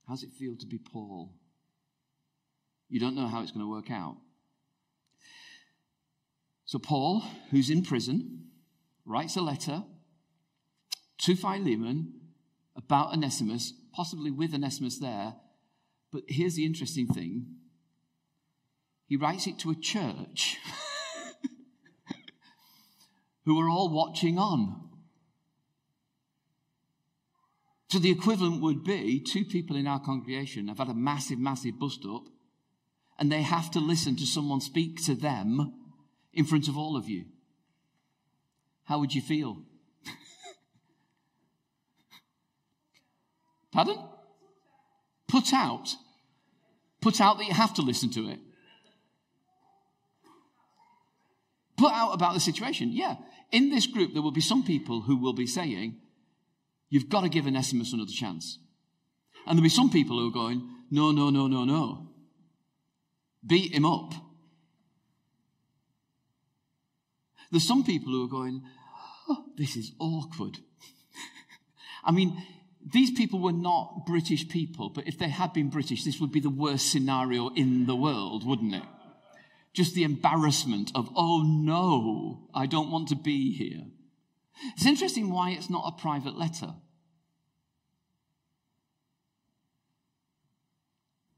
How's 0.07 0.23
it 0.25 0.33
feel 0.33 0.57
to 0.57 0.67
be 0.67 0.79
Paul? 0.79 1.33
You 2.89 2.99
don't 2.99 3.15
know 3.15 3.29
how 3.29 3.43
it's 3.43 3.53
going 3.53 3.65
to 3.65 3.71
work 3.71 3.91
out. 3.91 4.17
So, 6.65 6.79
Paul, 6.79 7.23
who's 7.51 7.71
in 7.71 7.83
prison, 7.83 8.47
writes 9.05 9.37
a 9.37 9.41
letter 9.41 9.85
to 11.19 11.37
Philemon 11.37 12.15
about 12.77 13.13
Onesimus, 13.13 13.73
possibly 13.95 14.31
with 14.31 14.55
Onesimus 14.55 14.99
there. 14.99 15.35
But 16.11 16.25
here's 16.27 16.57
the 16.57 16.65
interesting 16.65 17.07
thing 17.07 17.47
he 19.07 19.17
writes 19.17 19.47
it 19.47 19.59
to 19.61 19.71
a 19.71 19.75
church 19.75 20.57
who 23.45 23.61
are 23.61 23.69
all 23.69 23.89
watching 23.89 24.39
on. 24.39 24.89
So 27.89 27.99
the 27.99 28.11
equivalent 28.11 28.63
would 28.63 28.85
be 28.85 29.21
two 29.21 29.45
people 29.45 29.75
in 29.77 29.89
our 29.89 29.99
congregation 29.99 30.69
have 30.69 30.79
had 30.79 30.89
a 30.89 30.95
massive, 30.95 31.41
massive 31.41 31.79
bust 31.79 32.05
up, 32.09 32.23
and 33.19 33.33
they 33.33 33.43
have 33.43 33.71
to 33.73 33.81
listen 33.81 34.17
to 34.17 34.27
someone 34.27 34.61
speak 34.61 35.05
to 35.07 35.15
them 35.15 35.75
in 36.33 36.45
front 36.45 36.69
of 36.69 36.79
all 36.79 36.97
of 36.97 37.09
you. 37.09 37.25
How 38.85 39.01
would 39.01 39.13
you 39.13 39.21
feel? 39.21 39.65
Pardon? 43.73 43.99
Put 45.27 45.53
out. 45.53 45.97
Put 47.01 47.21
out 47.21 47.39
that 47.39 47.47
you 47.47 47.55
have 47.55 47.75
to 47.75 47.83
listen 47.83 48.11
to 48.11 48.31
it. 48.31 48.39
Put 51.77 51.93
out 51.93 52.13
about 52.13 52.35
the 52.35 52.41
situation. 52.41 52.91
Yeah. 52.93 53.17
In 53.53 53.71
this 53.71 53.87
group, 53.87 54.13
there 54.13 54.23
will 54.23 54.31
be 54.31 54.41
some 54.41 54.65
people 54.65 55.03
who 55.03 55.17
will 55.17 55.33
be 55.33 55.47
saying, 55.47 55.97
You've 56.91 57.09
got 57.09 57.23
to 57.23 57.29
give 57.29 57.47
Onesimus 57.47 57.93
another 57.93 58.11
chance. 58.13 58.59
And 59.47 59.57
there'll 59.57 59.63
be 59.63 59.69
some 59.69 59.91
people 59.91 60.19
who 60.19 60.29
are 60.29 60.33
going, 60.33 60.69
no, 60.91 61.13
no, 61.13 61.31
no, 61.31 61.47
no, 61.47 61.65
no. 61.65 62.09
Beat 63.47 63.73
him 63.73 63.87
up. 63.87 64.13
There's 67.51 67.67
some 67.67 67.85
people 67.85 68.13
who 68.13 68.25
are 68.25 68.29
going, 68.29 68.63
oh, 69.29 69.45
this 69.57 69.77
is 69.77 69.93
awkward. 69.99 70.59
I 72.05 72.11
mean, 72.13 72.43
these 72.85 73.11
people 73.13 73.41
were 73.41 73.53
not 73.53 74.05
British 74.07 74.49
people, 74.49 74.91
but 74.91 75.07
if 75.07 75.19
they 75.19 75.29
had 75.29 75.53
been 75.53 75.71
British, 75.71 76.05
this 76.05 76.21
would 76.21 76.33
be 76.33 76.41
the 76.41 76.51
worst 76.51 76.91
scenario 76.91 77.49
in 77.55 77.87
the 77.87 77.97
world, 77.97 78.47
wouldn't 78.47 78.75
it? 78.75 78.83
Just 79.73 79.95
the 79.95 80.03
embarrassment 80.03 80.91
of, 80.95 81.11
oh 81.15 81.43
no, 81.47 82.49
I 82.55 82.67
don't 82.67 82.91
want 82.91 83.09
to 83.09 83.17
be 83.17 83.53
here. 83.53 83.87
It's 84.75 84.87
interesting 84.87 85.31
why 85.31 85.51
it's 85.51 85.71
not 85.71 85.85
a 85.87 86.01
private 86.01 86.37
letter. 86.37 86.75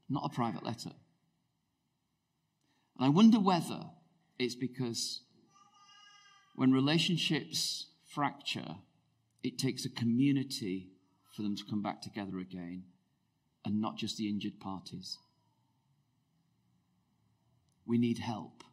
Not 0.09 0.25
a 0.25 0.35
private 0.35 0.63
letter. 0.63 0.91
And 2.97 3.05
I 3.05 3.09
wonder 3.09 3.39
whether 3.39 3.85
it's 4.37 4.55
because 4.55 5.21
when 6.55 6.71
relationships 6.71 7.87
fracture, 8.13 8.75
it 9.43 9.57
takes 9.57 9.85
a 9.85 9.89
community 9.89 10.89
for 11.35 11.41
them 11.41 11.55
to 11.55 11.63
come 11.69 11.81
back 11.81 12.01
together 12.01 12.37
again 12.39 12.83
and 13.65 13.81
not 13.81 13.97
just 13.97 14.17
the 14.17 14.29
injured 14.29 14.59
parties. 14.59 15.17
We 17.85 17.97
need 17.97 18.19
help. 18.19 18.63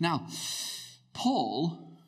Now, 0.00 0.26
Paul 1.12 1.98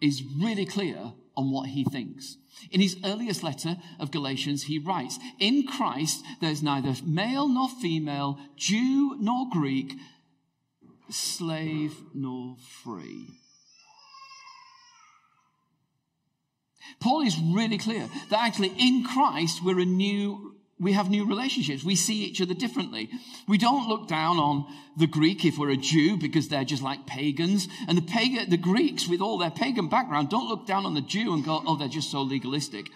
is 0.00 0.22
really 0.22 0.66
clear 0.66 1.12
on 1.36 1.50
what 1.50 1.68
he 1.68 1.84
thinks. 1.84 2.38
In 2.70 2.80
his 2.80 2.96
earliest 3.04 3.42
letter 3.42 3.76
of 4.00 4.10
Galatians, 4.10 4.64
he 4.64 4.78
writes, 4.78 5.18
In 5.38 5.66
Christ 5.66 6.24
there's 6.40 6.62
neither 6.62 6.94
male 7.04 7.48
nor 7.48 7.68
female, 7.68 8.38
Jew 8.56 9.16
nor 9.20 9.48
Greek, 9.50 9.94
slave 11.10 11.94
nor 12.14 12.56
free. 12.82 13.40
Paul 17.00 17.22
is 17.22 17.38
really 17.38 17.78
clear 17.78 18.08
that 18.30 18.40
actually 18.40 18.72
in 18.78 19.04
Christ 19.04 19.62
we're 19.62 19.80
a 19.80 19.84
new 19.84 20.55
we 20.78 20.92
have 20.92 21.08
new 21.08 21.26
relationships. 21.26 21.82
We 21.82 21.94
see 21.94 22.24
each 22.24 22.42
other 22.42 22.52
differently. 22.52 23.08
We 23.48 23.56
don't 23.56 23.88
look 23.88 24.08
down 24.08 24.36
on 24.36 24.66
the 24.98 25.06
Greek 25.06 25.44
if 25.44 25.56
we're 25.56 25.70
a 25.70 25.76
Jew 25.76 26.18
because 26.18 26.48
they're 26.48 26.64
just 26.64 26.82
like 26.82 27.06
pagans. 27.06 27.66
And 27.88 27.96
the, 27.96 28.02
pagan, 28.02 28.50
the 28.50 28.58
Greeks, 28.58 29.08
with 29.08 29.22
all 29.22 29.38
their 29.38 29.50
pagan 29.50 29.88
background, 29.88 30.28
don't 30.28 30.48
look 30.48 30.66
down 30.66 30.84
on 30.84 30.94
the 30.94 31.00
Jew 31.00 31.32
and 31.32 31.44
go, 31.44 31.62
oh, 31.66 31.76
they're 31.76 31.88
just 31.88 32.10
so 32.10 32.20
legalistic. 32.20 32.88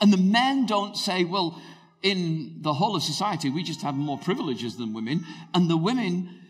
And 0.00 0.12
the 0.12 0.18
men 0.18 0.64
don't 0.64 0.96
say, 0.96 1.24
well, 1.24 1.60
in 2.02 2.58
the 2.62 2.72
whole 2.72 2.96
of 2.96 3.02
society, 3.02 3.50
we 3.50 3.62
just 3.62 3.82
have 3.82 3.94
more 3.94 4.18
privileges 4.18 4.78
than 4.78 4.94
women. 4.94 5.26
And 5.52 5.68
the 5.68 5.76
women, 5.76 6.40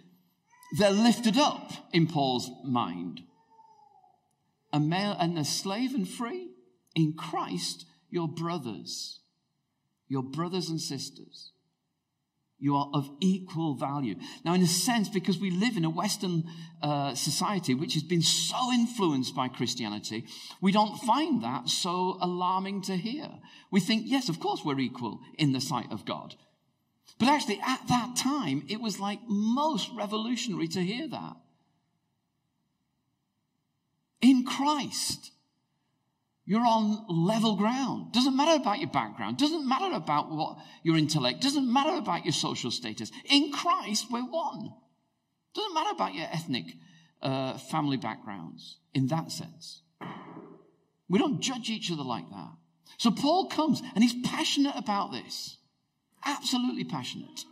they're 0.78 0.90
lifted 0.90 1.36
up 1.36 1.72
in 1.92 2.06
Paul's 2.06 2.48
mind. 2.64 3.22
A 4.72 4.78
male 4.78 5.16
and 5.18 5.36
a 5.36 5.44
slave 5.44 5.94
and 5.94 6.08
free 6.08 6.50
in 6.94 7.14
Christ, 7.14 7.86
your 8.08 8.28
brothers 8.28 9.20
your 10.08 10.22
brothers 10.22 10.68
and 10.68 10.80
sisters. 10.80 11.52
You 12.58 12.74
are 12.76 12.88
of 12.94 13.10
equal 13.20 13.74
value. 13.74 14.16
Now, 14.42 14.54
in 14.54 14.62
a 14.62 14.66
sense, 14.66 15.10
because 15.10 15.38
we 15.38 15.50
live 15.50 15.76
in 15.76 15.84
a 15.84 15.90
Western 15.90 16.44
uh, 16.82 17.14
society 17.14 17.74
which 17.74 17.92
has 17.94 18.02
been 18.02 18.22
so 18.22 18.72
influenced 18.72 19.34
by 19.36 19.48
Christianity, 19.48 20.24
we 20.62 20.72
don't 20.72 20.96
find 21.00 21.42
that 21.42 21.68
so 21.68 22.16
alarming 22.20 22.82
to 22.82 22.96
hear. 22.96 23.28
We 23.70 23.80
think, 23.80 24.04
yes, 24.06 24.30
of 24.30 24.40
course, 24.40 24.62
we're 24.64 24.80
equal 24.80 25.20
in 25.36 25.52
the 25.52 25.60
sight 25.60 25.92
of 25.92 26.06
God. 26.06 26.34
But 27.18 27.28
actually, 27.28 27.60
at 27.60 27.80
that 27.88 28.16
time, 28.16 28.64
it 28.68 28.80
was 28.80 28.98
like 28.98 29.20
most 29.26 29.90
revolutionary 29.94 30.68
to 30.68 30.80
hear 30.80 31.08
that. 31.08 31.36
In 34.22 34.44
Christ, 34.44 35.30
you're 36.46 36.64
on 36.64 37.04
level 37.08 37.56
ground. 37.56 38.12
Doesn't 38.12 38.36
matter 38.36 38.60
about 38.60 38.78
your 38.78 38.88
background. 38.88 39.36
Doesn't 39.36 39.68
matter 39.68 39.94
about 39.94 40.30
what 40.30 40.58
your 40.84 40.96
intellect. 40.96 41.42
Doesn't 41.42 41.70
matter 41.70 41.98
about 41.98 42.24
your 42.24 42.32
social 42.32 42.70
status. 42.70 43.10
In 43.24 43.50
Christ, 43.52 44.06
we're 44.10 44.22
one. 44.22 44.72
Doesn't 45.54 45.74
matter 45.74 45.90
about 45.90 46.14
your 46.14 46.26
ethnic 46.30 46.66
uh, 47.20 47.58
family 47.58 47.96
backgrounds 47.96 48.78
in 48.94 49.08
that 49.08 49.32
sense. 49.32 49.82
We 51.08 51.18
don't 51.18 51.40
judge 51.40 51.68
each 51.68 51.90
other 51.90 52.04
like 52.04 52.28
that. 52.30 52.52
So 52.98 53.10
Paul 53.10 53.48
comes 53.48 53.82
and 53.94 54.04
he's 54.04 54.14
passionate 54.24 54.74
about 54.76 55.10
this. 55.10 55.58
Absolutely 56.24 56.84
passionate. 56.84 57.44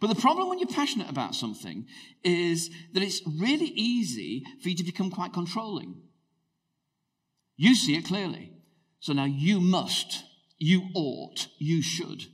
But 0.00 0.06
the 0.08 0.14
problem 0.14 0.48
when 0.48 0.60
you're 0.60 0.68
passionate 0.68 1.10
about 1.10 1.34
something 1.34 1.86
is 2.22 2.70
that 2.92 3.02
it's 3.02 3.20
really 3.26 3.66
easy 3.66 4.44
for 4.62 4.68
you 4.68 4.76
to 4.76 4.84
become 4.84 5.10
quite 5.10 5.32
controlling. 5.32 6.03
You 7.56 7.74
see 7.74 7.96
it 7.96 8.06
clearly. 8.06 8.52
So 9.00 9.12
now 9.12 9.26
you 9.26 9.60
must, 9.60 10.24
you 10.58 10.88
ought, 10.94 11.48
you 11.58 11.82
should. 11.82 12.24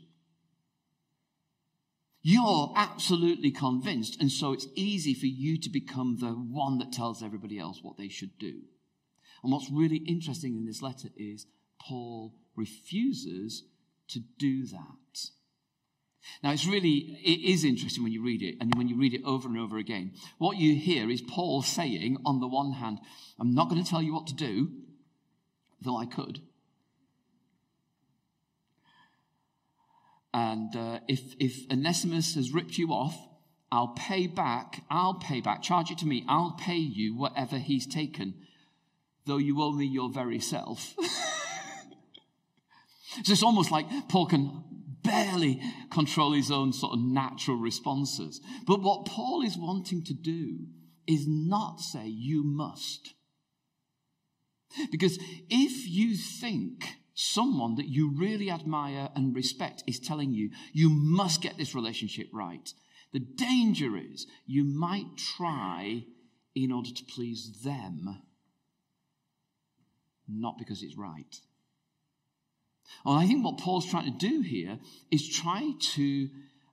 You're 2.22 2.72
absolutely 2.76 3.50
convinced, 3.50 4.20
and 4.20 4.30
so 4.30 4.52
it's 4.52 4.66
easy 4.74 5.14
for 5.14 5.26
you 5.26 5.58
to 5.58 5.70
become 5.70 6.18
the 6.18 6.32
one 6.32 6.78
that 6.78 6.92
tells 6.92 7.22
everybody 7.22 7.58
else 7.58 7.80
what 7.82 7.96
they 7.96 8.08
should 8.08 8.38
do. 8.38 8.60
And 9.42 9.50
what's 9.50 9.70
really 9.70 9.96
interesting 10.06 10.54
in 10.54 10.66
this 10.66 10.82
letter 10.82 11.08
is 11.16 11.46
Paul 11.80 12.34
refuses 12.54 13.64
to 14.08 14.20
do 14.38 14.66
that. 14.66 15.30
Now, 16.42 16.52
it's 16.52 16.66
really, 16.66 17.18
it 17.24 17.50
is 17.50 17.64
interesting 17.64 18.02
when 18.02 18.12
you 18.12 18.22
read 18.22 18.42
it, 18.42 18.56
and 18.60 18.74
when 18.76 18.88
you 18.88 18.98
read 18.98 19.14
it 19.14 19.22
over 19.24 19.48
and 19.48 19.58
over 19.58 19.78
again. 19.78 20.12
What 20.36 20.58
you 20.58 20.74
hear 20.74 21.10
is 21.10 21.22
Paul 21.22 21.62
saying, 21.62 22.18
on 22.26 22.40
the 22.40 22.48
one 22.48 22.72
hand, 22.72 22.98
I'm 23.40 23.54
not 23.54 23.70
going 23.70 23.82
to 23.82 23.88
tell 23.88 24.02
you 24.02 24.12
what 24.12 24.26
to 24.26 24.34
do, 24.34 24.68
though 25.80 25.96
I 25.96 26.06
could. 26.06 26.40
And 30.32 30.74
uh, 30.76 31.00
if, 31.08 31.34
if 31.40 31.70
Onesimus 31.70 32.34
has 32.36 32.52
ripped 32.52 32.78
you 32.78 32.90
off, 32.92 33.16
I'll 33.72 33.94
pay 33.94 34.26
back, 34.26 34.82
I'll 34.90 35.14
pay 35.14 35.40
back, 35.40 35.62
charge 35.62 35.90
it 35.90 35.98
to 35.98 36.06
me, 36.06 36.24
I'll 36.28 36.56
pay 36.58 36.76
you 36.76 37.16
whatever 37.16 37.58
he's 37.58 37.86
taken, 37.86 38.34
though 39.26 39.38
you 39.38 39.60
owe 39.62 39.72
me 39.72 39.86
your 39.86 40.10
very 40.10 40.40
self. 40.40 40.94
so 43.22 43.32
it's 43.32 43.42
almost 43.42 43.70
like 43.70 43.86
Paul 44.08 44.26
can 44.26 44.64
barely 45.02 45.60
control 45.90 46.32
his 46.32 46.50
own 46.50 46.72
sort 46.72 46.94
of 46.94 47.00
natural 47.00 47.56
responses. 47.56 48.40
But 48.66 48.82
what 48.82 49.06
Paul 49.06 49.42
is 49.42 49.56
wanting 49.56 50.04
to 50.04 50.14
do 50.14 50.66
is 51.06 51.26
not 51.26 51.80
say, 51.80 52.06
you 52.06 52.44
must. 52.44 53.14
Because 54.90 55.18
if 55.48 55.88
you 55.88 56.16
think 56.16 56.84
someone 57.14 57.74
that 57.76 57.88
you 57.88 58.10
really 58.16 58.50
admire 58.50 59.10
and 59.14 59.34
respect 59.34 59.82
is 59.86 59.98
telling 59.98 60.32
you, 60.32 60.50
you 60.72 60.88
must 60.88 61.42
get 61.42 61.58
this 61.58 61.74
relationship 61.74 62.28
right, 62.32 62.72
the 63.12 63.18
danger 63.18 63.96
is 63.96 64.26
you 64.46 64.64
might 64.64 65.16
try 65.16 66.04
in 66.54 66.72
order 66.72 66.90
to 66.90 67.04
please 67.04 67.62
them, 67.64 68.22
not 70.28 70.58
because 70.58 70.82
it's 70.82 70.96
right. 70.96 71.40
And 73.04 73.18
I 73.18 73.26
think 73.26 73.44
what 73.44 73.58
Paul's 73.58 73.88
trying 73.88 74.12
to 74.12 74.28
do 74.28 74.40
here 74.40 74.78
is 75.10 75.28
try 75.28 75.72
to 75.94 76.28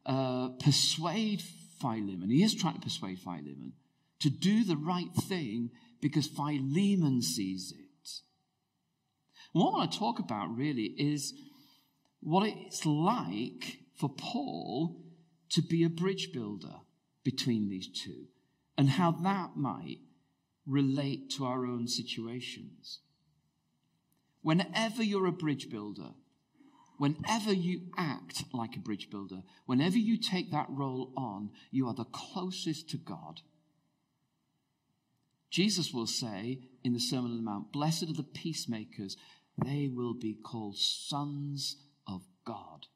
uh, 0.05 0.49
persuade 0.59 1.41
Philemon. 1.79 2.29
He 2.29 2.43
is 2.43 2.55
trying 2.55 2.75
to 2.75 2.81
persuade 2.81 3.19
Philemon 3.19 3.73
to 4.19 4.29
do 4.29 4.63
the 4.63 4.77
right 4.77 5.13
thing 5.13 5.69
because 6.01 6.27
Philemon 6.27 7.21
sees 7.21 7.73
it. 7.77 7.86
What 9.59 9.73
I 9.73 9.77
want 9.77 9.91
to 9.91 9.99
talk 9.99 10.19
about 10.19 10.55
really 10.55 10.93
is 10.97 11.33
what 12.19 12.47
it's 12.47 12.85
like 12.85 13.79
for 13.95 14.09
Paul 14.09 15.03
to 15.49 15.61
be 15.61 15.83
a 15.83 15.89
bridge 15.89 16.31
builder 16.33 16.75
between 17.23 17.69
these 17.69 17.87
two 17.87 18.27
and 18.77 18.89
how 18.89 19.11
that 19.11 19.55
might 19.55 19.99
relate 20.65 21.29
to 21.31 21.45
our 21.45 21.65
own 21.65 21.87
situations. 21.87 22.99
Whenever 24.41 25.03
you're 25.03 25.25
a 25.25 25.31
bridge 25.31 25.69
builder, 25.69 26.11
whenever 26.97 27.53
you 27.53 27.81
act 27.97 28.43
like 28.53 28.75
a 28.75 28.79
bridge 28.79 29.09
builder, 29.09 29.41
whenever 29.65 29.97
you 29.97 30.17
take 30.17 30.51
that 30.51 30.67
role 30.69 31.11
on, 31.15 31.49
you 31.71 31.87
are 31.87 31.93
the 31.93 32.05
closest 32.05 32.89
to 32.89 32.97
God. 32.97 33.41
Jesus 35.49 35.93
will 35.93 36.07
say 36.07 36.59
in 36.83 36.93
the 36.93 36.99
Sermon 36.99 37.31
on 37.31 37.37
the 37.37 37.43
Mount, 37.43 37.71
Blessed 37.71 38.03
are 38.03 38.13
the 38.13 38.23
peacemakers, 38.23 39.15
they 39.63 39.89
will 39.91 40.13
be 40.13 40.33
called 40.33 40.77
sons 40.77 41.77
of 42.07 42.21
God. 42.45 42.87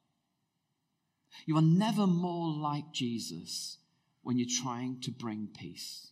You 1.46 1.58
are 1.58 1.62
never 1.62 2.06
more 2.06 2.54
like 2.54 2.92
Jesus 2.94 3.78
when 4.22 4.38
you're 4.38 4.62
trying 4.62 5.02
to 5.02 5.12
bring 5.12 5.50
peace. 5.58 6.12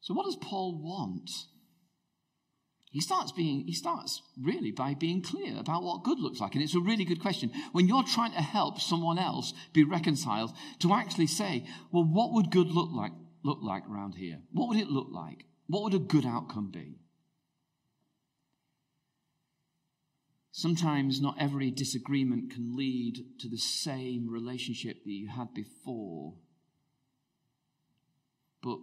So, 0.00 0.14
what 0.14 0.26
does 0.26 0.36
Paul 0.36 0.80
want? 0.82 1.30
He 2.90 3.00
starts 3.00 3.30
being, 3.30 3.66
he 3.66 3.72
starts 3.72 4.20
really 4.40 4.72
by 4.72 4.94
being 4.94 5.22
clear 5.22 5.56
about 5.56 5.84
what 5.84 6.02
good 6.02 6.18
looks 6.18 6.40
like. 6.40 6.54
And 6.54 6.64
it's 6.64 6.74
a 6.74 6.80
really 6.80 7.04
good 7.04 7.20
question. 7.20 7.52
When 7.70 7.86
you're 7.86 8.02
trying 8.02 8.32
to 8.32 8.40
help 8.40 8.80
someone 8.80 9.18
else 9.18 9.54
be 9.72 9.84
reconciled, 9.84 10.52
to 10.80 10.92
actually 10.92 11.28
say, 11.28 11.64
well, 11.92 12.02
what 12.02 12.32
would 12.32 12.50
good 12.50 12.66
look 12.66 12.90
like, 12.90 13.12
look 13.42 13.58
like 13.62 13.88
around 13.88 14.14
here? 14.14 14.40
What 14.52 14.68
would 14.68 14.78
it 14.78 14.88
look 14.88 15.08
like? 15.10 15.44
What 15.66 15.82
would 15.84 15.94
a 15.94 15.98
good 15.98 16.26
outcome 16.26 16.70
be? 16.70 16.96
Sometimes 20.52 21.20
not 21.20 21.36
every 21.38 21.70
disagreement 21.70 22.52
can 22.52 22.76
lead 22.76 23.24
to 23.38 23.48
the 23.48 23.56
same 23.56 24.28
relationship 24.28 25.04
that 25.04 25.10
you 25.10 25.28
had 25.28 25.54
before. 25.54 26.34
But 28.62 28.78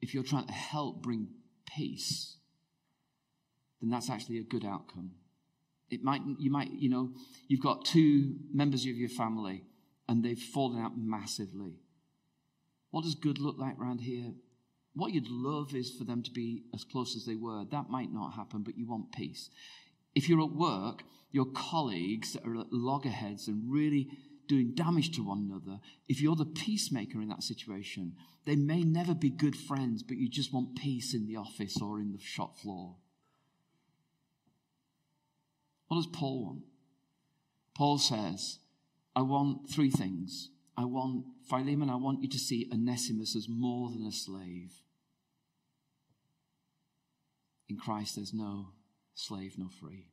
if 0.00 0.12
you're 0.12 0.24
trying 0.24 0.46
to 0.46 0.52
help 0.52 1.02
bring 1.02 1.28
peace, 1.64 2.36
then 3.80 3.90
that's 3.90 4.10
actually 4.10 4.38
a 4.38 4.44
good 4.44 4.64
outcome. 4.64 5.12
It 5.90 6.02
might, 6.02 6.22
you 6.38 6.50
might, 6.50 6.70
you 6.72 6.88
know, 6.88 7.12
you've 7.48 7.62
got 7.62 7.84
two 7.84 8.34
members 8.52 8.82
of 8.82 8.96
your 8.96 9.08
family 9.08 9.64
and 10.08 10.24
they've 10.24 10.38
fallen 10.38 10.82
out 10.82 10.92
massively. 10.96 11.76
What 12.92 13.04
does 13.04 13.16
good 13.16 13.38
look 13.38 13.58
like 13.58 13.78
around 13.78 14.02
here? 14.02 14.34
What 14.94 15.12
you'd 15.12 15.28
love 15.28 15.74
is 15.74 15.90
for 15.90 16.04
them 16.04 16.22
to 16.22 16.30
be 16.30 16.64
as 16.74 16.84
close 16.84 17.16
as 17.16 17.24
they 17.24 17.34
were. 17.34 17.64
That 17.64 17.88
might 17.88 18.12
not 18.12 18.34
happen, 18.34 18.62
but 18.62 18.76
you 18.76 18.86
want 18.86 19.12
peace. 19.12 19.50
If 20.14 20.28
you're 20.28 20.44
at 20.44 20.52
work, 20.52 21.02
your 21.32 21.46
colleagues 21.46 22.34
that 22.34 22.46
are 22.46 22.64
loggerheads 22.70 23.48
and 23.48 23.72
really 23.72 24.10
doing 24.46 24.74
damage 24.74 25.16
to 25.16 25.24
one 25.24 25.48
another, 25.50 25.80
if 26.06 26.20
you're 26.20 26.36
the 26.36 26.44
peacemaker 26.44 27.22
in 27.22 27.28
that 27.30 27.42
situation, 27.42 28.14
they 28.44 28.56
may 28.56 28.82
never 28.82 29.14
be 29.14 29.30
good 29.30 29.56
friends, 29.56 30.02
but 30.02 30.18
you 30.18 30.28
just 30.28 30.52
want 30.52 30.76
peace 30.76 31.14
in 31.14 31.26
the 31.26 31.36
office 31.36 31.80
or 31.80 31.98
in 31.98 32.12
the 32.12 32.20
shop 32.20 32.58
floor. 32.58 32.96
What 35.88 35.96
does 35.96 36.06
Paul 36.12 36.44
want? 36.44 36.62
Paul 37.74 37.96
says, 37.96 38.58
I 39.16 39.22
want 39.22 39.70
three 39.70 39.90
things. 39.90 40.50
I 40.76 40.84
want, 40.84 41.24
Philemon, 41.48 41.90
I 41.90 41.96
want 41.96 42.22
you 42.22 42.28
to 42.28 42.38
see 42.38 42.68
Onesimus 42.72 43.36
as 43.36 43.48
more 43.48 43.90
than 43.90 44.06
a 44.06 44.12
slave. 44.12 44.72
In 47.68 47.76
Christ, 47.76 48.16
there's 48.16 48.32
no 48.34 48.68
slave 49.14 49.54
nor 49.58 49.68
free. 49.80 50.06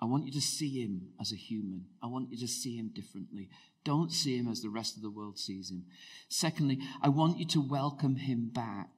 I 0.00 0.06
want 0.06 0.26
you 0.26 0.32
to 0.32 0.40
see 0.40 0.82
him 0.82 1.12
as 1.20 1.32
a 1.32 1.36
human. 1.36 1.86
I 2.02 2.06
want 2.06 2.30
you 2.30 2.38
to 2.38 2.48
see 2.48 2.76
him 2.76 2.90
differently. 2.94 3.48
Don't 3.84 4.10
see 4.12 4.36
him 4.36 4.48
as 4.48 4.60
the 4.60 4.70
rest 4.70 4.96
of 4.96 5.02
the 5.02 5.10
world 5.10 5.38
sees 5.38 5.70
him. 5.70 5.84
Secondly, 6.28 6.78
I 7.02 7.08
want 7.08 7.38
you 7.38 7.46
to 7.46 7.60
welcome 7.60 8.16
him 8.16 8.50
back. 8.52 8.88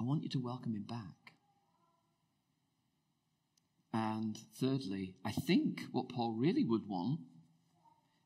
I 0.00 0.04
want 0.04 0.22
you 0.22 0.28
to 0.30 0.38
welcome 0.40 0.74
him 0.74 0.84
back. 0.88 1.32
And 3.92 4.36
thirdly, 4.60 5.14
I 5.24 5.30
think 5.30 5.82
what 5.92 6.08
Paul 6.08 6.34
really 6.36 6.64
would 6.64 6.88
want, 6.88 7.20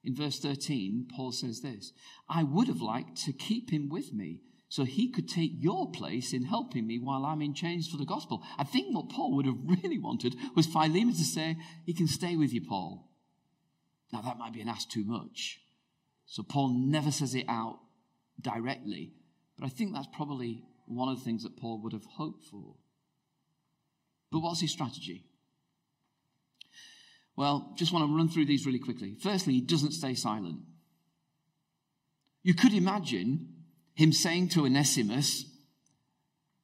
in 0.05 0.15
verse 0.15 0.39
13, 0.39 1.09
Paul 1.15 1.33
says 1.33 1.61
this 1.61 1.93
I 2.29 2.43
would 2.43 2.69
have 2.69 2.81
liked 2.81 3.17
to 3.25 3.33
keep 3.33 3.71
him 3.71 3.89
with 3.89 4.13
me 4.13 4.41
so 4.69 4.85
he 4.85 5.11
could 5.11 5.29
take 5.29 5.53
your 5.55 5.91
place 5.91 6.33
in 6.33 6.45
helping 6.45 6.87
me 6.87 6.99
while 6.99 7.25
I'm 7.25 7.41
in 7.41 7.55
chains 7.55 7.89
for 7.89 7.97
the 7.97 8.05
gospel. 8.05 8.43
I 8.59 8.65
think 8.65 8.95
what 8.95 9.09
Paul 9.09 9.35
would 9.37 9.47
have 9.47 9.59
really 9.83 9.99
wanted 9.99 10.37
was 10.55 10.67
Philemon 10.67 11.15
to 11.15 11.25
say, 11.25 11.57
He 11.87 11.95
can 11.95 12.07
stay 12.07 12.37
with 12.37 12.53
you, 12.53 12.61
Paul. 12.61 13.09
Now, 14.13 14.23
that 14.23 14.39
might 14.39 14.53
be 14.53 14.61
an 14.61 14.69
ask 14.69 14.89
too 14.89 15.05
much. 15.05 15.61
So 16.27 16.43
Paul 16.43 16.69
never 16.69 17.11
says 17.11 17.35
it 17.35 17.47
out 17.49 17.81
directly, 18.41 19.13
but 19.59 19.67
I 19.67 19.69
think 19.71 19.95
that's 19.95 20.09
probably 20.15 20.65
one 20.87 21.09
of 21.09 21.19
the 21.19 21.25
things 21.25 21.43
that 21.43 21.57
Paul 21.57 21.83
would 21.83 21.93
have 21.93 22.05
hoped 22.05 22.45
for. 22.45 22.77
But 24.31 24.41
what's 24.41 24.61
his 24.61 24.71
strategy? 24.71 25.28
Well, 27.39 27.73
just 27.77 27.93
want 27.93 28.05
to 28.05 28.17
run 28.17 28.29
through 28.29 28.47
these 28.47 28.67
really 28.67 28.81
quickly. 28.81 29.15
Firstly, 29.15 29.53
he 29.53 29.61
doesn't 29.61 29.93
stay 29.93 30.15
silent. 30.15 30.59
You 32.43 32.53
could 32.53 32.75
imagine 32.75 33.55
him 33.95 34.13
saying 34.13 34.49
to 34.51 34.65
Onesimus, 34.65 35.45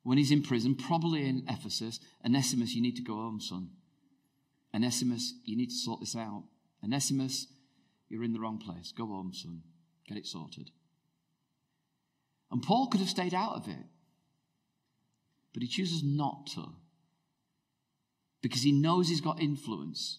when 0.03 0.19
he's 0.19 0.33
in 0.33 0.43
prison, 0.43 0.75
probably 0.75 1.29
in 1.29 1.45
Ephesus, 1.49 2.01
Onesimus, 2.27 2.75
you 2.75 2.83
need 2.83 2.97
to 2.97 3.03
go 3.03 3.15
home, 3.15 3.41
son. 3.41 3.69
Onesimus, 4.75 5.35
you 5.45 5.57
need 5.57 5.69
to 5.69 5.77
sort 5.77 6.01
this 6.01 6.17
out. 6.17 6.43
Onesimus, 6.83 7.47
you're 8.09 8.25
in 8.25 8.33
the 8.33 8.41
wrong 8.41 8.59
place. 8.59 8.91
Go 8.91 9.07
home, 9.07 9.33
son. 9.33 9.63
Get 10.09 10.19
it 10.19 10.27
sorted. 10.27 10.73
And 12.51 12.61
Paul 12.61 12.89
could 12.89 12.99
have 12.99 13.09
stayed 13.09 13.33
out 13.33 13.55
of 13.55 13.69
it, 13.69 13.87
but 15.53 15.63
he 15.63 15.69
chooses 15.69 16.03
not 16.03 16.49
to 16.57 16.65
because 18.43 18.63
he 18.63 18.73
knows 18.73 19.09
he's 19.09 19.21
got 19.21 19.41
influence. 19.41 20.19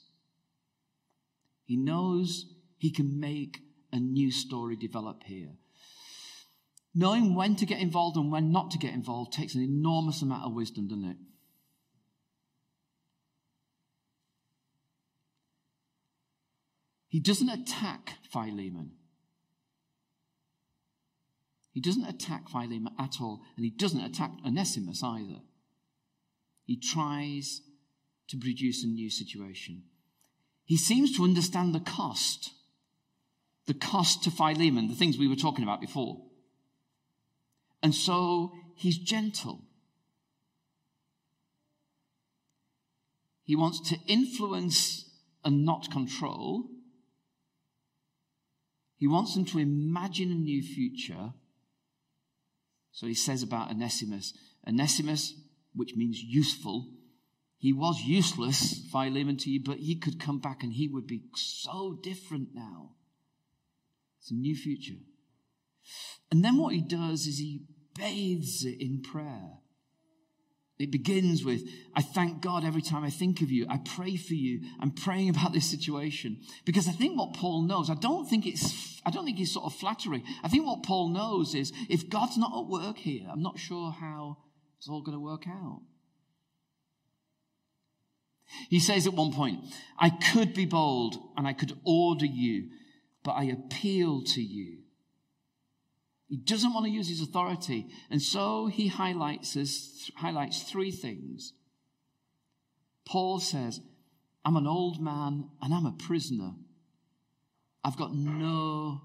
He 1.65 1.75
knows 1.75 2.45
he 2.77 2.91
can 2.91 3.19
make 3.19 3.59
a 3.91 3.99
new 3.99 4.31
story 4.31 4.75
develop 4.75 5.23
here. 5.23 5.53
Knowing 6.93 7.35
when 7.35 7.55
to 7.57 7.65
get 7.65 7.81
involved 7.81 8.15
and 8.15 8.31
when 8.31 8.51
not 8.51 8.71
to 8.71 8.77
get 8.77 8.93
involved 8.93 9.33
takes 9.33 9.55
an 9.55 9.61
enormous 9.61 10.21
amount 10.21 10.45
of 10.45 10.53
wisdom, 10.53 10.87
doesn't 10.87 11.09
it? 11.09 11.17
He 17.09 17.19
doesn't 17.19 17.49
attack 17.49 18.13
Philemon. 18.31 18.91
He 21.71 21.81
doesn't 21.81 22.05
attack 22.05 22.49
Philemon 22.49 22.93
at 22.99 23.15
all, 23.19 23.41
and 23.55 23.65
he 23.65 23.71
doesn't 23.71 24.01
attack 24.01 24.31
Onesimus 24.45 25.03
either. 25.03 25.41
He 26.65 26.77
tries 26.77 27.61
to 28.29 28.37
produce 28.37 28.83
a 28.83 28.87
new 28.87 29.09
situation. 29.09 29.83
He 30.65 30.77
seems 30.77 31.15
to 31.15 31.23
understand 31.23 31.73
the 31.73 31.79
cost, 31.79 32.51
the 33.67 33.73
cost 33.73 34.23
to 34.23 34.31
Philemon, 34.31 34.87
the 34.87 34.95
things 34.95 35.17
we 35.17 35.27
were 35.27 35.35
talking 35.35 35.63
about 35.63 35.79
before. 35.79 36.23
And 37.83 37.93
so 37.93 38.51
he's 38.75 38.97
gentle. 38.97 39.61
He 43.43 43.55
wants 43.55 43.79
to 43.89 43.97
influence 44.07 45.07
and 45.43 45.63
not 45.63 45.91
control. 45.91 46.65
He 48.97 49.07
wants 49.07 49.35
them 49.35 49.45
to 49.45 49.59
imagine 49.59 50.31
a 50.31 50.35
new 50.35 50.63
future. 50.63 51.33
So 52.91 53.05
he 53.05 53.13
says 53.13 53.43
about 53.43 53.69
Onesimus 53.69 54.33
Onesimus, 54.67 55.33
which 55.75 55.95
means 55.95 56.19
useful, 56.19 56.89
he 57.57 57.73
was 57.73 58.01
useless, 58.01 58.81
Philemon, 58.91 59.37
to 59.37 59.49
you, 59.49 59.61
but 59.63 59.77
he 59.77 59.95
could 59.95 60.19
come 60.19 60.39
back 60.39 60.63
and 60.63 60.73
he 60.73 60.87
would 60.87 61.07
be 61.07 61.23
so 61.35 61.97
different 62.01 62.49
now. 62.53 62.91
It's 64.19 64.31
a 64.31 64.35
new 64.35 64.55
future. 64.55 64.99
And 66.31 66.43
then 66.43 66.57
what 66.57 66.73
he 66.73 66.81
does 66.81 67.27
is 67.27 67.37
he 67.37 67.65
bathes 67.95 68.65
it 68.65 68.81
in 68.81 69.01
prayer. 69.01 69.59
It 70.77 70.91
begins 70.91 71.45
with, 71.45 71.63
I 71.95 72.01
thank 72.01 72.41
God 72.41 72.65
every 72.65 72.81
time 72.81 73.05
I 73.05 73.09
think 73.09 73.41
of 73.41 73.49
you. 73.49 73.65
I 73.69 73.77
pray 73.77 74.17
for 74.17 74.33
you. 74.33 74.61
I'm 74.81 74.91
praying 74.91 75.29
about 75.29 75.53
this 75.53 75.69
situation. 75.69 76.41
Because 76.65 76.89
I 76.89 76.91
think 76.91 77.17
what 77.17 77.33
Paul 77.33 77.61
knows, 77.61 77.89
I 77.89 77.95
don't 77.95 78.27
think 78.27 78.45
it's, 78.45 79.01
I 79.05 79.11
don't 79.11 79.23
think 79.23 79.39
it's 79.39 79.53
sort 79.53 79.65
of 79.65 79.79
flattery. 79.79 80.23
I 80.43 80.49
think 80.49 80.65
what 80.65 80.83
Paul 80.83 81.09
knows 81.09 81.55
is, 81.55 81.71
if 81.89 82.09
God's 82.09 82.37
not 82.37 82.51
at 82.57 82.67
work 82.67 82.97
here, 82.97 83.25
I'm 83.31 83.41
not 83.41 83.57
sure 83.57 83.91
how 83.91 84.39
it's 84.77 84.89
all 84.89 85.01
going 85.01 85.17
to 85.17 85.23
work 85.23 85.47
out. 85.47 85.81
He 88.69 88.79
says 88.79 89.07
at 89.07 89.13
one 89.13 89.33
point, 89.33 89.59
I 89.97 90.09
could 90.09 90.53
be 90.53 90.65
bold 90.65 91.17
and 91.35 91.47
I 91.47 91.53
could 91.53 91.77
order 91.83 92.25
you, 92.25 92.69
but 93.23 93.31
I 93.31 93.45
appeal 93.45 94.23
to 94.23 94.41
you. 94.41 94.79
He 96.27 96.37
doesn't 96.37 96.73
want 96.73 96.85
to 96.85 96.91
use 96.91 97.07
his 97.07 97.21
authority. 97.21 97.87
And 98.09 98.21
so 98.21 98.67
he 98.67 98.87
highlights, 98.87 99.53
this, 99.53 100.09
highlights 100.15 100.63
three 100.63 100.91
things. 100.91 101.53
Paul 103.05 103.39
says, 103.39 103.79
I'm 104.43 104.57
an 104.57 104.67
old 104.67 105.01
man 105.01 105.49
and 105.61 105.73
I'm 105.73 105.85
a 105.85 105.91
prisoner. 105.91 106.51
I've 107.83 107.97
got 107.97 108.15
no, 108.15 109.01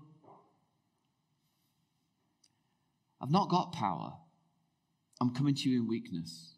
I've 3.21 3.31
not 3.31 3.51
got 3.51 3.73
power. 3.73 4.15
I'm 5.21 5.35
coming 5.35 5.55
to 5.55 5.69
you 5.69 5.81
in 5.81 5.89
weakness. 5.89 6.55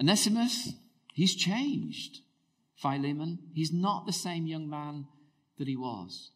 Onesimus, 0.00 0.72
he's 1.14 1.34
changed. 1.34 2.20
Philemon, 2.76 3.38
he's 3.54 3.72
not 3.72 4.06
the 4.06 4.12
same 4.12 4.46
young 4.46 4.68
man 4.68 5.06
that 5.58 5.66
he 5.66 5.76
was. 5.76 6.30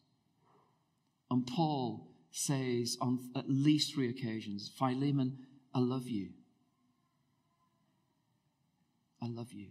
And 1.31 1.47
Paul 1.47 2.09
says 2.31 2.97
on 3.01 3.31
at 3.37 3.49
least 3.49 3.95
three 3.95 4.09
occasions, 4.09 4.71
Philemon, 4.79 5.39
I 5.75 5.81
love 5.81 6.09
you. 6.09 6.31
I 9.23 9.27
love 9.27 9.53
you. 9.53 9.69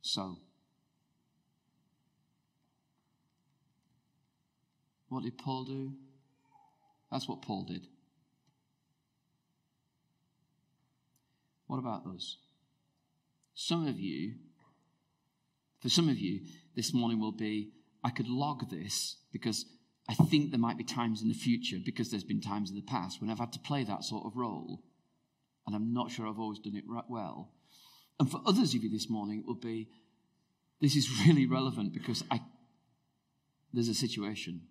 So, 0.00 0.38
what 5.08 5.22
did 5.22 5.36
Paul 5.36 5.64
do? 5.64 5.92
That's 7.10 7.28
what 7.28 7.42
Paul 7.42 7.64
did. 7.64 7.86
What 11.66 11.78
about 11.78 12.06
us? 12.06 12.38
Some 13.54 13.86
of 13.86 13.98
you, 13.98 14.34
for 15.80 15.88
some 15.88 16.08
of 16.08 16.18
you, 16.18 16.40
this 16.74 16.92
morning 16.92 17.20
will 17.20 17.32
be 17.32 17.70
I 18.02 18.10
could 18.10 18.28
log 18.28 18.70
this 18.70 19.16
because 19.32 19.64
I 20.08 20.14
think 20.14 20.50
there 20.50 20.60
might 20.60 20.76
be 20.76 20.84
times 20.84 21.22
in 21.22 21.28
the 21.28 21.34
future, 21.34 21.78
because 21.82 22.10
there's 22.10 22.24
been 22.24 22.42
times 22.42 22.68
in 22.68 22.76
the 22.76 22.82
past 22.82 23.20
when 23.20 23.30
I've 23.30 23.38
had 23.38 23.52
to 23.54 23.58
play 23.58 23.84
that 23.84 24.04
sort 24.04 24.26
of 24.26 24.36
role, 24.36 24.82
and 25.66 25.74
I'm 25.74 25.94
not 25.94 26.10
sure 26.10 26.28
I've 26.28 26.38
always 26.38 26.58
done 26.58 26.76
it 26.76 26.84
right 26.86 27.08
well. 27.08 27.50
And 28.20 28.30
for 28.30 28.40
others 28.46 28.74
of 28.74 28.82
you 28.82 28.90
this 28.90 29.08
morning, 29.08 29.38
it 29.40 29.46
will 29.46 29.54
be 29.54 29.88
this 30.80 30.96
is 30.96 31.08
really 31.26 31.46
relevant 31.46 31.94
because 31.94 32.22
I, 32.30 32.40
there's 33.72 33.88
a 33.88 33.94
situation. 33.94 34.62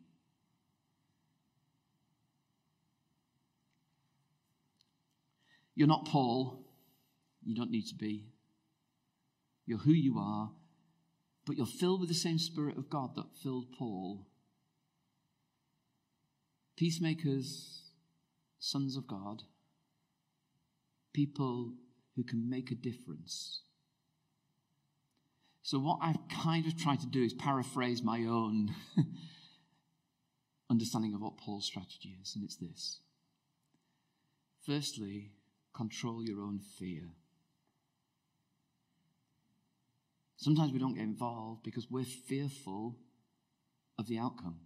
You're 5.76 5.88
not 5.88 6.06
Paul. 6.06 6.63
You 7.46 7.56
don't 7.56 7.72
need 7.72 7.88
to 7.88 7.96
be. 7.96 8.26
You're 9.66 9.80
who 9.80 9.92
you 9.92 10.18
are, 10.18 10.52
but 11.46 11.58
you're 11.58 11.66
filled 11.66 12.00
with 12.00 12.10
the 12.10 12.16
same 12.16 12.38
Spirit 12.38 12.78
of 12.78 12.90
God 12.90 13.16
that 13.16 13.36
filled 13.42 13.72
Paul. 13.78 14.28
Peacemakers, 16.76 17.84
sons 18.60 18.98
of 18.98 19.08
God, 19.08 19.44
people 21.14 21.74
who 22.16 22.24
can 22.24 22.50
make 22.50 22.72
a 22.72 22.76
difference. 22.76 23.62
So, 25.62 25.80
what 25.80 26.00
I've 26.02 26.28
kind 26.30 26.66
of 26.66 26.78
tried 26.78 27.00
to 27.02 27.08
do 27.08 27.24
is 27.24 27.34
paraphrase 27.34 28.04
my 28.04 28.20
own 28.20 28.76
understanding 30.70 31.14
of 31.14 31.22
what 31.22 31.38
Paul's 31.38 31.66
strategy 31.66 32.18
is, 32.22 32.36
and 32.36 32.44
it's 32.44 32.58
this. 32.58 33.00
Firstly, 34.66 35.32
control 35.74 36.24
your 36.24 36.42
own 36.42 36.60
fear. 36.60 37.12
Sometimes 40.44 40.74
we 40.74 40.80
don't 40.80 40.94
get 40.94 41.04
involved 41.04 41.64
because 41.64 41.88
we're 41.90 42.04
fearful 42.04 42.98
of 43.98 44.08
the 44.08 44.18
outcome. 44.18 44.60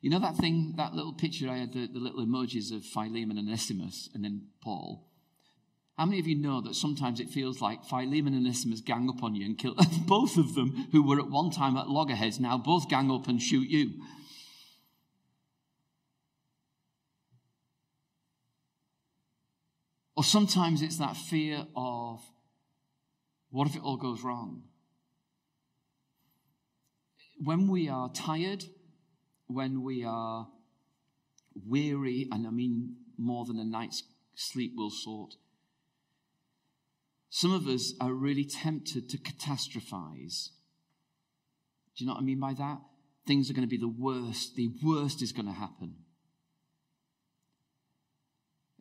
You 0.00 0.10
know 0.10 0.18
that 0.18 0.36
thing, 0.36 0.74
that 0.78 0.94
little 0.94 1.12
picture 1.12 1.48
I 1.48 1.58
had, 1.58 1.72
the, 1.72 1.86
the 1.86 2.00
little 2.00 2.26
emojis 2.26 2.74
of 2.74 2.84
Philemon 2.84 3.38
and 3.38 3.46
Onesimus 3.46 4.08
and 4.12 4.24
then 4.24 4.48
Paul? 4.60 5.06
How 5.96 6.06
many 6.06 6.18
of 6.18 6.26
you 6.26 6.34
know 6.34 6.60
that 6.62 6.74
sometimes 6.74 7.20
it 7.20 7.30
feels 7.30 7.60
like 7.60 7.84
Philemon 7.84 8.34
and 8.34 8.44
Onesimus 8.44 8.80
gang 8.80 9.08
up 9.08 9.22
on 9.22 9.36
you 9.36 9.46
and 9.46 9.56
kill 9.56 9.76
both 10.06 10.36
of 10.36 10.56
them, 10.56 10.88
who 10.90 11.06
were 11.06 11.20
at 11.20 11.30
one 11.30 11.52
time 11.52 11.76
at 11.76 11.88
loggerheads, 11.88 12.40
now 12.40 12.58
both 12.58 12.88
gang 12.88 13.12
up 13.12 13.28
and 13.28 13.40
shoot 13.40 13.68
you? 13.68 13.92
Or 20.16 20.24
sometimes 20.24 20.82
it's 20.82 20.98
that 20.98 21.16
fear 21.16 21.64
of 21.76 22.20
what 23.50 23.68
if 23.68 23.76
it 23.76 23.82
all 23.82 23.96
goes 23.96 24.22
wrong? 24.22 24.64
When 27.42 27.68
we 27.68 27.88
are 27.88 28.10
tired, 28.12 28.64
when 29.46 29.82
we 29.82 30.04
are 30.04 30.48
weary, 31.66 32.28
and 32.30 32.46
I 32.46 32.50
mean 32.50 32.96
more 33.16 33.44
than 33.44 33.58
a 33.58 33.64
night's 33.64 34.02
sleep 34.34 34.72
will 34.76 34.90
sort, 34.90 35.34
some 37.30 37.52
of 37.52 37.66
us 37.66 37.94
are 38.00 38.12
really 38.12 38.44
tempted 38.44 39.08
to 39.08 39.18
catastrophize. 39.18 40.50
Do 41.96 42.04
you 42.04 42.06
know 42.06 42.14
what 42.14 42.22
I 42.22 42.24
mean 42.24 42.40
by 42.40 42.54
that? 42.54 42.78
Things 43.26 43.50
are 43.50 43.54
going 43.54 43.66
to 43.66 43.70
be 43.70 43.78
the 43.78 43.88
worst. 43.88 44.56
The 44.56 44.70
worst 44.82 45.22
is 45.22 45.32
going 45.32 45.46
to 45.46 45.52
happen. 45.52 45.94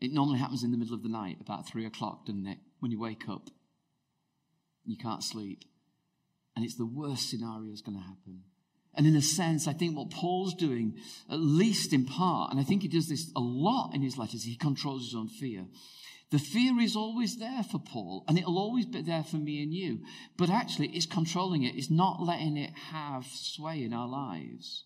It 0.02 0.12
normally 0.12 0.40
happens 0.40 0.64
in 0.64 0.72
the 0.72 0.78
middle 0.78 0.96
of 0.96 1.04
the 1.04 1.10
night, 1.10 1.38
about 1.42 1.68
three 1.68 1.86
o'clock, 1.86 2.26
doesn't 2.26 2.48
it? 2.48 2.58
When 2.80 2.92
you 2.92 3.00
wake 3.00 3.28
up, 3.30 3.50
you 4.86 4.98
can't 4.98 5.24
sleep. 5.24 5.66
And 6.56 6.66
it's 6.66 6.76
the 6.76 6.86
worst 6.86 7.30
scenario 7.30 7.72
is 7.72 7.82
going 7.82 7.98
to 7.98 8.04
happen. 8.04 8.44
And 8.94 9.06
in 9.08 9.16
a 9.16 9.22
sense, 9.22 9.68
I 9.68 9.74
think 9.74 9.96
what 9.96 10.10
Paul's 10.10 10.54
doing, 10.56 10.96
at 11.30 11.40
least 11.40 11.94
in 11.94 12.06
part, 12.06 12.52
and 12.52 12.60
I 12.60 12.64
think 12.64 12.82
he 12.82 12.88
does 12.88 13.08
this 13.08 13.32
a 13.36 13.40
lot 13.40 13.92
in 13.94 14.02
his 14.02 14.18
letters, 14.18 14.44
he 14.44 14.56
controls 14.56 15.06
his 15.06 15.16
own 15.16 15.30
fear. 15.30 15.68
The 16.32 16.40
fear 16.40 16.80
is 16.80 16.96
always 16.96 17.38
there 17.38 17.64
for 17.64 17.80
Paul, 17.80 18.24
and 18.28 18.38
it'll 18.38 18.60
always 18.60 18.86
be 18.86 19.02
there 19.02 19.24
for 19.24 19.38
me 19.38 19.64
and 19.64 19.74
you. 19.74 20.02
But 20.38 20.50
actually, 20.50 20.90
it's 20.90 21.06
controlling 21.06 21.64
it, 21.64 21.76
it's 21.76 21.90
not 21.90 22.22
letting 22.22 22.58
it 22.58 22.72
have 22.92 23.26
sway 23.26 23.84
in 23.84 23.94
our 23.94 24.08
lives. 24.08 24.86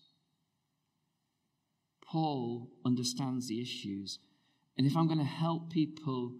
Paul 2.06 2.70
understands 2.84 3.48
the 3.48 3.60
issues. 3.60 4.20
And 4.78 4.86
if 4.86 4.96
I'm 4.96 5.06
going 5.06 5.18
to 5.18 5.24
help 5.24 5.70
people 5.70 6.36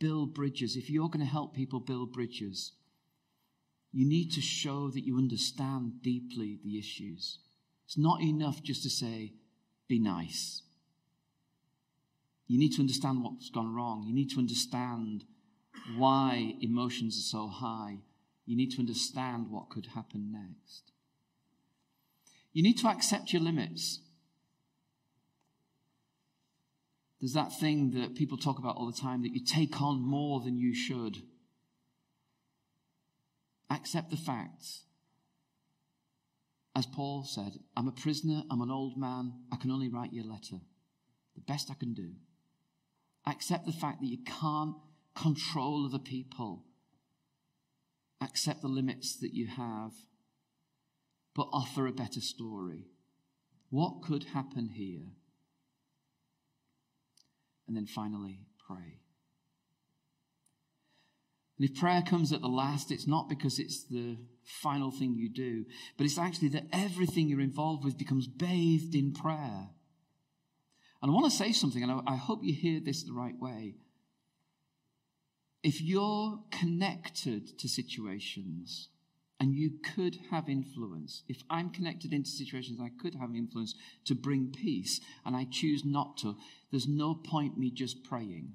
build 0.00 0.34
bridges, 0.34 0.76
if 0.76 0.90
you're 0.90 1.08
going 1.08 1.24
to 1.24 1.30
help 1.30 1.54
people 1.54 1.80
build 1.80 2.12
bridges, 2.12 2.72
you 3.92 4.06
need 4.06 4.32
to 4.32 4.40
show 4.40 4.90
that 4.90 5.04
you 5.04 5.16
understand 5.16 6.02
deeply 6.02 6.58
the 6.62 6.78
issues. 6.78 7.38
It's 7.86 7.98
not 7.98 8.20
enough 8.20 8.62
just 8.62 8.82
to 8.82 8.90
say, 8.90 9.32
be 9.88 9.98
nice. 9.98 10.62
You 12.46 12.58
need 12.58 12.72
to 12.74 12.80
understand 12.80 13.22
what's 13.22 13.50
gone 13.50 13.74
wrong. 13.74 14.04
You 14.06 14.14
need 14.14 14.30
to 14.30 14.38
understand 14.38 15.24
why 15.96 16.54
emotions 16.60 17.16
are 17.18 17.30
so 17.30 17.48
high. 17.48 17.98
You 18.46 18.56
need 18.56 18.70
to 18.72 18.78
understand 18.78 19.50
what 19.50 19.68
could 19.68 19.86
happen 19.94 20.32
next. 20.32 20.92
You 22.52 22.62
need 22.62 22.78
to 22.78 22.88
accept 22.88 23.32
your 23.32 23.42
limits. 23.42 24.00
There's 27.20 27.34
that 27.34 27.58
thing 27.58 27.90
that 27.92 28.14
people 28.14 28.38
talk 28.38 28.58
about 28.58 28.76
all 28.76 28.90
the 28.90 28.98
time 28.98 29.22
that 29.22 29.34
you 29.34 29.44
take 29.44 29.80
on 29.82 30.00
more 30.00 30.40
than 30.40 30.58
you 30.58 30.74
should. 30.74 31.18
Accept 33.70 34.10
the 34.10 34.16
facts. 34.16 34.84
As 36.74 36.86
Paul 36.86 37.24
said, 37.24 37.58
I'm 37.76 37.88
a 37.88 37.92
prisoner, 37.92 38.42
I'm 38.50 38.60
an 38.60 38.70
old 38.70 38.96
man, 38.96 39.32
I 39.52 39.56
can 39.56 39.70
only 39.70 39.88
write 39.88 40.12
you 40.12 40.22
a 40.22 40.32
letter. 40.32 40.60
The 41.34 41.40
best 41.40 41.70
I 41.70 41.74
can 41.74 41.92
do. 41.92 42.12
Accept 43.26 43.66
the 43.66 43.72
fact 43.72 44.00
that 44.00 44.06
you 44.06 44.18
can't 44.24 44.76
control 45.14 45.86
other 45.86 45.98
people. 45.98 46.64
Accept 48.20 48.62
the 48.62 48.68
limits 48.68 49.16
that 49.16 49.34
you 49.34 49.48
have, 49.48 49.92
but 51.34 51.48
offer 51.52 51.86
a 51.86 51.92
better 51.92 52.20
story. 52.20 52.86
What 53.70 54.02
could 54.02 54.24
happen 54.32 54.68
here? 54.68 55.12
And 57.66 57.76
then 57.76 57.86
finally, 57.86 58.40
pray. 58.66 59.00
And 61.58 61.68
if 61.68 61.76
prayer 61.76 62.02
comes 62.02 62.32
at 62.32 62.40
the 62.40 62.48
last, 62.48 62.92
it's 62.92 63.06
not 63.06 63.28
because 63.28 63.58
it's 63.58 63.82
the 63.84 64.16
final 64.44 64.90
thing 64.90 65.16
you 65.16 65.28
do, 65.28 65.64
but 65.96 66.06
it's 66.06 66.18
actually 66.18 66.48
that 66.48 66.68
everything 66.72 67.28
you're 67.28 67.40
involved 67.40 67.84
with 67.84 67.98
becomes 67.98 68.28
bathed 68.28 68.94
in 68.94 69.12
prayer. 69.12 69.70
And 71.02 71.10
I 71.10 71.14
want 71.14 71.30
to 71.30 71.36
say 71.36 71.52
something, 71.52 71.82
and 71.82 72.02
I, 72.06 72.16
hope 72.16 72.40
you 72.42 72.54
hear 72.54 72.80
this 72.80 73.04
the 73.04 73.12
right 73.12 73.38
way. 73.38 73.74
If 75.62 75.80
you're 75.80 76.40
connected 76.50 77.58
to 77.58 77.68
situations 77.68 78.88
and 79.40 79.54
you 79.54 79.78
could 79.94 80.18
have 80.30 80.48
influence, 80.48 81.22
if 81.28 81.42
I'm 81.50 81.70
connected 81.70 82.12
into 82.12 82.30
situations 82.30 82.80
I 82.80 82.90
could 83.00 83.16
have 83.16 83.34
influence 83.34 83.74
to 84.06 84.14
bring 84.14 84.52
peace 84.52 85.00
and 85.24 85.36
I 85.36 85.46
choose 85.50 85.84
not 85.84 86.16
to, 86.18 86.36
there's 86.70 86.88
no 86.88 87.14
point 87.14 87.58
me 87.58 87.70
just 87.70 88.04
praying. 88.04 88.54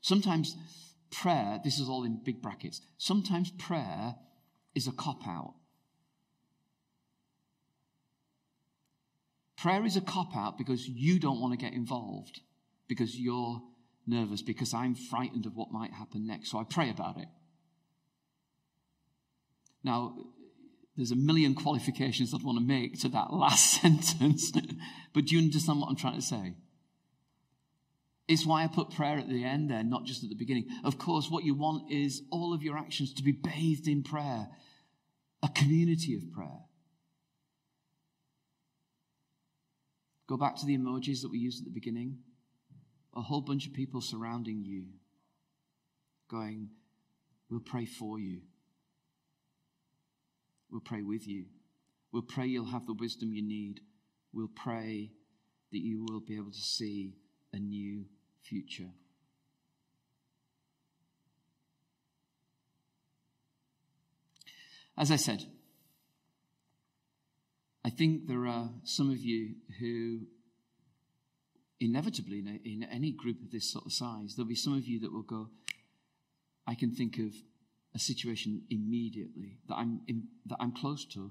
Sometimes 0.00 0.56
prayer, 1.10 1.60
this 1.62 1.78
is 1.78 1.88
all 1.88 2.04
in 2.04 2.20
big 2.22 2.42
brackets, 2.42 2.80
sometimes 2.98 3.50
prayer 3.50 4.16
is 4.74 4.86
a 4.86 4.92
cop 4.92 5.26
out. 5.26 5.54
Prayer 9.56 9.84
is 9.84 9.96
a 9.96 10.00
cop 10.00 10.36
out 10.36 10.58
because 10.58 10.86
you 10.86 11.18
don't 11.18 11.40
want 11.40 11.52
to 11.52 11.58
get 11.58 11.72
involved, 11.72 12.40
because 12.88 13.18
you're 13.18 13.62
nervous, 14.06 14.42
because 14.42 14.74
I'm 14.74 14.94
frightened 14.94 15.46
of 15.46 15.56
what 15.56 15.72
might 15.72 15.92
happen 15.92 16.26
next. 16.26 16.50
So 16.50 16.58
I 16.58 16.64
pray 16.64 16.90
about 16.90 17.18
it. 17.18 17.28
Now, 19.82 20.16
there's 20.96 21.10
a 21.10 21.16
million 21.16 21.54
qualifications 21.54 22.34
I'd 22.34 22.42
want 22.42 22.58
to 22.58 22.64
make 22.64 23.00
to 23.00 23.08
that 23.10 23.32
last 23.32 23.80
sentence, 23.80 24.52
but 25.12 25.26
do 25.26 25.36
you 25.36 25.42
understand 25.42 25.80
what 25.80 25.88
I'm 25.88 25.96
trying 25.96 26.20
to 26.20 26.26
say? 26.26 26.54
It's 28.28 28.44
why 28.44 28.64
I 28.64 28.66
put 28.66 28.90
prayer 28.90 29.18
at 29.18 29.28
the 29.28 29.44
end 29.44 29.70
there, 29.70 29.84
not 29.84 30.04
just 30.04 30.24
at 30.24 30.30
the 30.30 30.36
beginning. 30.36 30.66
Of 30.82 30.98
course, 30.98 31.30
what 31.30 31.44
you 31.44 31.54
want 31.54 31.92
is 31.92 32.22
all 32.30 32.52
of 32.52 32.62
your 32.62 32.76
actions 32.76 33.14
to 33.14 33.22
be 33.22 33.32
bathed 33.32 33.86
in 33.86 34.02
prayer, 34.02 34.48
a 35.42 35.48
community 35.48 36.16
of 36.16 36.32
prayer. 36.32 36.64
Go 40.28 40.36
back 40.36 40.56
to 40.56 40.66
the 40.66 40.76
emojis 40.76 41.22
that 41.22 41.30
we 41.30 41.38
used 41.38 41.60
at 41.60 41.66
the 41.66 41.70
beginning. 41.70 42.18
A 43.14 43.22
whole 43.22 43.40
bunch 43.40 43.66
of 43.66 43.72
people 43.72 44.00
surrounding 44.00 44.64
you, 44.64 44.86
going, 46.28 46.70
We'll 47.48 47.60
pray 47.60 47.86
for 47.86 48.18
you. 48.18 48.40
We'll 50.70 50.80
pray 50.80 51.02
with 51.02 51.28
you. 51.28 51.44
We'll 52.12 52.22
pray 52.22 52.46
you'll 52.46 52.66
have 52.66 52.86
the 52.86 52.94
wisdom 52.94 53.32
you 53.32 53.42
need. 53.42 53.80
We'll 54.32 54.50
pray 54.54 55.12
that 55.70 55.78
you 55.78 56.04
will 56.08 56.20
be 56.20 56.36
able 56.36 56.50
to 56.50 56.60
see 56.60 57.14
a 57.52 57.58
new 57.58 58.06
future. 58.48 58.90
As 64.98 65.10
I 65.10 65.16
said, 65.16 65.44
I 67.84 67.90
think 67.90 68.26
there 68.26 68.46
are 68.46 68.70
some 68.84 69.10
of 69.10 69.18
you 69.18 69.56
who, 69.78 70.20
inevitably, 71.78 72.38
in, 72.38 72.86
any 72.90 73.12
group 73.12 73.42
of 73.42 73.50
this 73.50 73.70
sort 73.70 73.84
of 73.84 73.92
size, 73.92 74.34
there'll 74.34 74.48
be 74.48 74.54
some 74.54 74.76
of 74.76 74.86
you 74.86 75.00
that 75.00 75.12
will 75.12 75.22
go, 75.22 75.50
I 76.66 76.74
can 76.74 76.94
think 76.94 77.18
of 77.18 77.32
a 77.94 77.98
situation 77.98 78.62
immediately 78.70 79.58
that 79.68 79.74
I'm, 79.74 80.00
in, 80.08 80.24
that 80.46 80.56
I'm 80.60 80.72
close 80.72 81.04
to, 81.06 81.30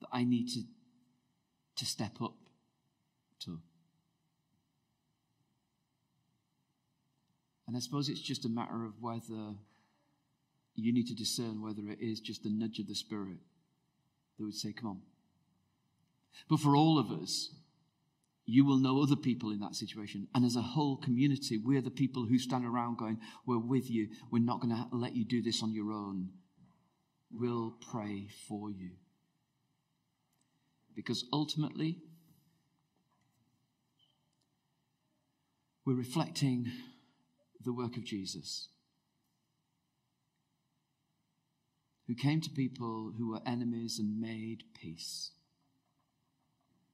that 0.00 0.08
I 0.12 0.24
need 0.24 0.48
to, 0.50 0.62
to 1.76 1.86
step 1.86 2.20
up 2.22 2.34
to. 3.40 3.58
And 7.72 7.78
I 7.78 7.80
suppose 7.80 8.10
it's 8.10 8.20
just 8.20 8.44
a 8.44 8.50
matter 8.50 8.84
of 8.84 9.00
whether 9.00 9.54
you 10.74 10.92
need 10.92 11.06
to 11.06 11.14
discern 11.14 11.62
whether 11.62 11.88
it 11.88 12.00
is 12.02 12.20
just 12.20 12.44
a 12.44 12.50
nudge 12.50 12.78
of 12.78 12.86
the 12.86 12.94
Spirit 12.94 13.38
that 14.36 14.44
would 14.44 14.54
say, 14.54 14.74
Come 14.74 14.90
on, 14.90 15.00
but 16.50 16.60
for 16.60 16.76
all 16.76 16.98
of 16.98 17.10
us, 17.10 17.48
you 18.44 18.66
will 18.66 18.76
know 18.76 19.00
other 19.00 19.16
people 19.16 19.52
in 19.52 19.60
that 19.60 19.74
situation. 19.74 20.28
And 20.34 20.44
as 20.44 20.54
a 20.54 20.60
whole 20.60 20.98
community, 20.98 21.56
we're 21.56 21.80
the 21.80 21.90
people 21.90 22.26
who 22.26 22.38
stand 22.38 22.66
around 22.66 22.98
going, 22.98 23.18
We're 23.46 23.58
with 23.58 23.90
you. 23.90 24.08
We're 24.30 24.44
not 24.44 24.60
going 24.60 24.76
to 24.76 24.94
let 24.94 25.16
you 25.16 25.24
do 25.24 25.40
this 25.40 25.62
on 25.62 25.72
your 25.72 25.92
own. 25.92 26.28
We'll 27.32 27.78
pray 27.90 28.28
for 28.46 28.70
you. 28.70 28.90
Because 30.94 31.24
ultimately, 31.32 32.02
we're 35.86 35.94
reflecting 35.94 36.70
the 37.64 37.72
work 37.72 37.96
of 37.96 38.04
Jesus, 38.04 38.68
who 42.06 42.14
came 42.14 42.40
to 42.40 42.50
people 42.50 43.12
who 43.16 43.30
were 43.30 43.40
enemies 43.46 43.98
and 43.98 44.20
made 44.20 44.64
peace 44.80 45.32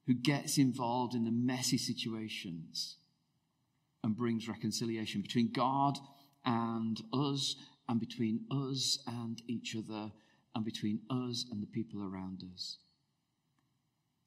who 0.09 0.15
gets 0.15 0.57
involved 0.57 1.13
in 1.13 1.23
the 1.23 1.31
messy 1.31 1.77
situations 1.77 2.95
and 4.03 4.17
brings 4.17 4.49
reconciliation 4.49 5.21
between 5.21 5.51
God 5.51 5.99
and 6.43 6.99
us, 7.13 7.55
and 7.87 7.99
between 7.99 8.39
us 8.49 8.97
and 9.05 9.39
each 9.47 9.75
other, 9.75 10.11
and 10.55 10.65
between 10.65 11.01
us 11.11 11.45
and 11.51 11.61
the 11.61 11.67
people 11.67 12.01
around 12.01 12.41
us. 12.51 12.77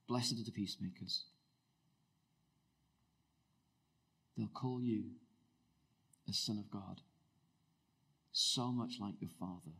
Blessed 0.06 0.34
are 0.34 0.44
the 0.44 0.52
peacemakers. 0.52 1.24
They'll 4.36 4.46
call 4.54 4.80
you 4.80 5.06
a 6.28 6.32
son 6.32 6.58
of 6.58 6.70
God, 6.70 7.00
so 8.32 8.72
much 8.72 8.94
like 9.00 9.14
your 9.20 9.30
Father. 9.38 9.72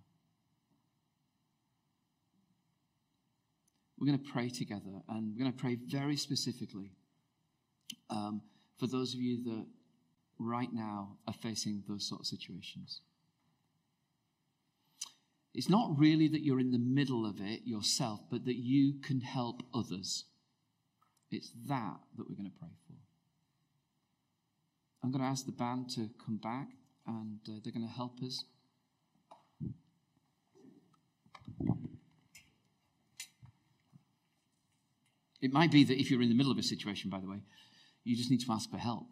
We're 3.98 4.06
going 4.06 4.18
to 4.18 4.32
pray 4.32 4.48
together, 4.48 5.02
and 5.08 5.32
we're 5.32 5.44
going 5.44 5.52
to 5.52 5.58
pray 5.58 5.76
very 5.86 6.16
specifically 6.16 6.92
um, 8.10 8.42
for 8.78 8.86
those 8.86 9.14
of 9.14 9.20
you 9.20 9.44
that 9.44 9.66
right 10.38 10.72
now 10.72 11.18
are 11.28 11.34
facing 11.34 11.84
those 11.88 12.08
sort 12.08 12.20
of 12.20 12.26
situations. 12.26 13.00
It's 15.54 15.68
not 15.68 15.98
really 15.98 16.28
that 16.28 16.42
you're 16.42 16.60
in 16.60 16.70
the 16.70 16.78
middle 16.78 17.26
of 17.26 17.40
it 17.40 17.60
yourself, 17.64 18.20
but 18.30 18.44
that 18.46 18.56
you 18.56 18.94
can 19.02 19.20
help 19.20 19.62
others. 19.74 20.24
It's 21.30 21.52
that 21.68 21.98
that 22.16 22.28
we're 22.28 22.36
going 22.36 22.50
to 22.50 22.58
pray 22.58 22.70
for. 22.86 23.01
I'm 25.02 25.10
going 25.10 25.22
to 25.22 25.28
ask 25.28 25.46
the 25.46 25.52
band 25.52 25.90
to 25.90 26.10
come 26.24 26.36
back, 26.36 26.68
and 27.06 27.40
uh, 27.48 27.52
they're 27.62 27.72
going 27.72 27.86
to 27.86 27.92
help 27.92 28.22
us. 28.22 28.44
It 35.40 35.52
might 35.52 35.72
be 35.72 35.82
that 35.82 36.00
if 36.00 36.08
you're 36.08 36.22
in 36.22 36.28
the 36.28 36.36
middle 36.36 36.52
of 36.52 36.58
a 36.58 36.62
situation, 36.62 37.10
by 37.10 37.18
the 37.18 37.28
way, 37.28 37.42
you 38.04 38.16
just 38.16 38.30
need 38.30 38.40
to 38.42 38.52
ask 38.52 38.70
for 38.70 38.78
help. 38.78 39.06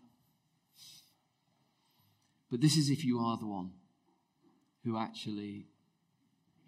But 2.51 2.61
this 2.61 2.77
is 2.77 2.89
if 2.89 3.05
you 3.05 3.19
are 3.19 3.37
the 3.37 3.47
one 3.47 3.73
who 4.85 4.97
actually 4.97 5.67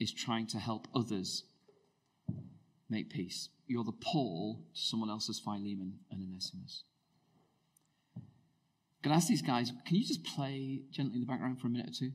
is 0.00 0.12
trying 0.12 0.48
to 0.48 0.58
help 0.58 0.88
others 0.94 1.44
make 2.90 3.08
peace. 3.10 3.48
You're 3.66 3.84
the 3.84 3.92
Paul 3.92 4.64
to 4.74 4.80
someone 4.80 5.10
else's 5.10 5.38
Philemon 5.38 6.00
and 6.10 6.22
Onesimus. 6.22 6.82
Can 9.02 9.12
I 9.12 9.16
ask 9.16 9.28
these 9.28 9.42
guys, 9.42 9.72
can 9.86 9.96
you 9.96 10.04
just 10.04 10.24
play 10.24 10.82
gently 10.90 11.14
in 11.14 11.20
the 11.20 11.26
background 11.26 11.60
for 11.60 11.66
a 11.66 11.70
minute 11.70 11.88
or 11.88 11.92
two? 11.92 12.12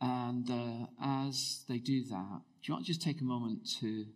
And 0.00 0.48
uh, 0.50 0.86
as 1.02 1.64
they 1.68 1.78
do 1.78 2.04
that, 2.04 2.40
do 2.62 2.68
you 2.68 2.74
want 2.74 2.86
to 2.86 2.92
just 2.92 3.02
take 3.02 3.20
a 3.20 3.24
moment 3.24 3.68
to 3.80 4.06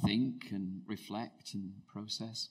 think 0.00 0.50
and 0.50 0.82
reflect 0.86 1.54
and 1.54 1.72
process. 1.86 2.48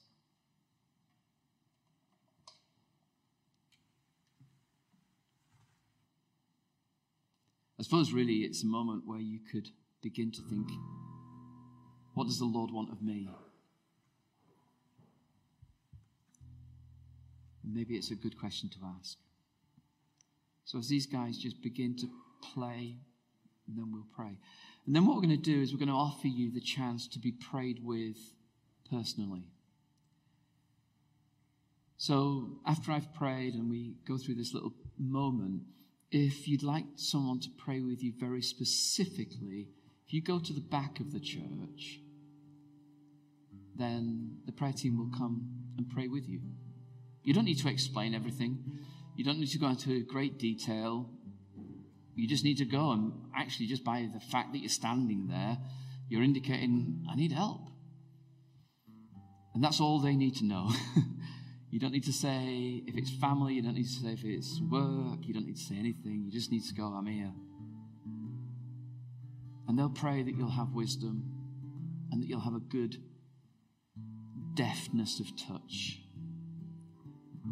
I 7.78 7.82
suppose 7.82 8.12
really 8.12 8.36
it's 8.36 8.62
a 8.62 8.66
moment 8.66 9.02
where 9.06 9.20
you 9.20 9.38
could 9.52 9.68
begin 10.02 10.32
to 10.32 10.42
think, 10.42 10.66
what 12.14 12.24
does 12.24 12.38
the 12.38 12.46
Lord 12.46 12.70
want 12.70 12.90
of 12.90 13.02
me? 13.02 13.28
Maybe 17.66 17.96
it's 17.96 18.10
a 18.10 18.14
good 18.14 18.38
question 18.38 18.68
to 18.70 18.78
ask. 18.98 19.18
So 20.64 20.78
as 20.78 20.88
these 20.88 21.06
guys 21.06 21.36
just 21.36 21.62
begin 21.62 21.96
to 21.96 22.08
play, 22.54 22.96
and 23.66 23.76
then 23.76 23.92
we'll 23.92 24.06
pray. 24.14 24.38
And 24.86 24.94
then 24.94 25.06
what 25.06 25.16
we're 25.16 25.22
going 25.22 25.42
to 25.42 25.54
do 25.54 25.60
is 25.60 25.72
we're 25.72 25.78
going 25.78 25.88
to 25.88 25.94
offer 25.94 26.28
you 26.28 26.52
the 26.52 26.60
chance 26.60 27.08
to 27.08 27.18
be 27.18 27.32
prayed 27.32 27.80
with 27.82 28.16
personally. 28.90 29.48
So 31.96 32.60
after 32.66 32.92
I've 32.92 33.12
prayed 33.14 33.54
and 33.54 33.70
we 33.70 33.94
go 34.06 34.18
through 34.18 34.34
this 34.34 34.54
little 34.54 34.74
moment, 34.98 35.62
if 36.10 36.46
you'd 36.46 36.62
like 36.62 36.84
someone 36.94 37.40
to 37.40 37.48
pray 37.58 37.80
with 37.80 38.02
you 38.02 38.12
very 38.18 38.42
specifically, 38.42 39.68
if 40.06 40.12
you 40.12 40.22
go 40.22 40.38
to 40.38 40.52
the 40.52 40.60
back 40.60 41.00
of 41.00 41.12
the 41.12 41.18
church, 41.18 42.00
then 43.74 44.38
the 44.46 44.52
prayer 44.52 44.72
team 44.72 44.98
will 44.98 45.10
come 45.18 45.48
and 45.76 45.88
pray 45.88 46.06
with 46.06 46.28
you. 46.28 46.40
You 47.26 47.34
don't 47.34 47.44
need 47.44 47.58
to 47.58 47.68
explain 47.68 48.14
everything. 48.14 48.62
You 49.16 49.24
don't 49.24 49.40
need 49.40 49.48
to 49.48 49.58
go 49.58 49.66
into 49.66 50.04
great 50.04 50.38
detail. 50.38 51.10
You 52.14 52.28
just 52.28 52.44
need 52.44 52.58
to 52.58 52.64
go 52.64 52.92
and 52.92 53.12
actually, 53.36 53.66
just 53.66 53.82
by 53.82 54.08
the 54.14 54.20
fact 54.20 54.52
that 54.52 54.60
you're 54.60 54.68
standing 54.68 55.26
there, 55.26 55.58
you're 56.08 56.22
indicating, 56.22 57.04
I 57.10 57.16
need 57.16 57.32
help. 57.32 57.62
And 59.54 59.64
that's 59.64 59.80
all 59.80 59.98
they 59.98 60.14
need 60.14 60.36
to 60.36 60.44
know. 60.44 60.70
you 61.72 61.80
don't 61.80 61.90
need 61.90 62.04
to 62.04 62.12
say 62.12 62.84
if 62.86 62.96
it's 62.96 63.10
family, 63.10 63.54
you 63.54 63.62
don't 63.62 63.74
need 63.74 63.88
to 63.88 64.02
say 64.04 64.12
if 64.12 64.24
it's 64.24 64.60
work, 64.70 65.26
you 65.26 65.34
don't 65.34 65.46
need 65.46 65.56
to 65.56 65.62
say 65.62 65.74
anything. 65.74 66.22
You 66.26 66.30
just 66.30 66.52
need 66.52 66.62
to 66.62 66.74
go, 66.74 66.84
I'm 66.84 67.06
here. 67.06 67.32
And 69.66 69.76
they'll 69.76 69.90
pray 69.90 70.22
that 70.22 70.36
you'll 70.36 70.50
have 70.50 70.74
wisdom 70.74 71.24
and 72.12 72.22
that 72.22 72.28
you'll 72.28 72.38
have 72.38 72.54
a 72.54 72.60
good 72.60 72.98
deftness 74.54 75.18
of 75.18 75.36
touch 75.36 76.05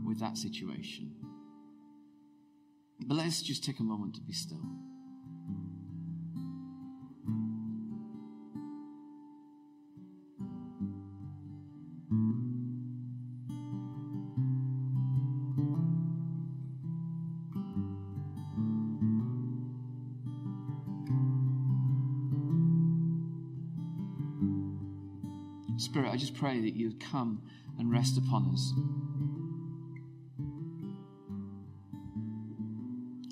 with 0.04 0.20
that 0.20 0.36
situation. 0.36 1.14
But 3.00 3.16
let's 3.16 3.42
just 3.42 3.64
take 3.64 3.80
a 3.80 3.82
moment 3.82 4.14
to 4.14 4.20
be 4.20 4.32
still. 4.32 4.60
Spirit, 25.76 26.12
I 26.12 26.16
just 26.16 26.34
pray 26.34 26.60
that 26.60 26.74
you'd 26.74 26.98
come 26.98 27.42
and 27.78 27.92
rest 27.92 28.16
upon 28.16 28.48
us. 28.52 28.72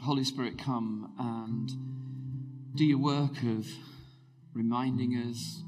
Holy 0.03 0.25
Spirit, 0.25 0.59
come 0.59 1.13
and 1.17 2.77
do 2.77 2.85
your 2.85 2.99
work 2.99 3.41
of 3.45 3.69
reminding 4.53 5.13
us, 5.13 5.63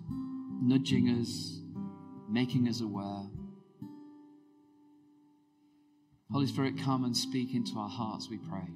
nudging 0.60 1.08
us, 1.08 1.60
making 2.28 2.68
us 2.68 2.80
aware. 2.80 3.28
Holy 6.32 6.48
Spirit, 6.48 6.74
come 6.76 7.04
and 7.04 7.16
speak 7.16 7.54
into 7.54 7.78
our 7.78 7.88
hearts, 7.88 8.28
we 8.28 8.38
pray. 8.38 8.66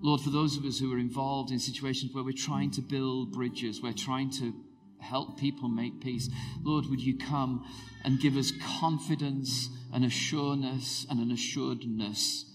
Lord, 0.00 0.20
for 0.22 0.30
those 0.30 0.56
of 0.56 0.64
us 0.64 0.80
who 0.80 0.92
are 0.92 0.98
involved 0.98 1.52
in 1.52 1.60
situations 1.60 2.12
where 2.12 2.24
we're 2.24 2.32
trying 2.32 2.72
to 2.72 2.80
build 2.80 3.30
bridges, 3.30 3.80
we're 3.80 3.92
trying 3.92 4.30
to 4.32 4.52
help 5.00 5.38
people 5.38 5.68
make 5.68 6.00
peace, 6.00 6.28
Lord, 6.64 6.86
would 6.86 7.00
you 7.00 7.16
come 7.16 7.64
and 8.04 8.18
give 8.18 8.36
us 8.36 8.52
confidence 8.80 9.68
and 9.92 10.04
assuredness 10.04 11.06
and 11.08 11.20
an 11.20 11.30
assuredness 11.30 12.46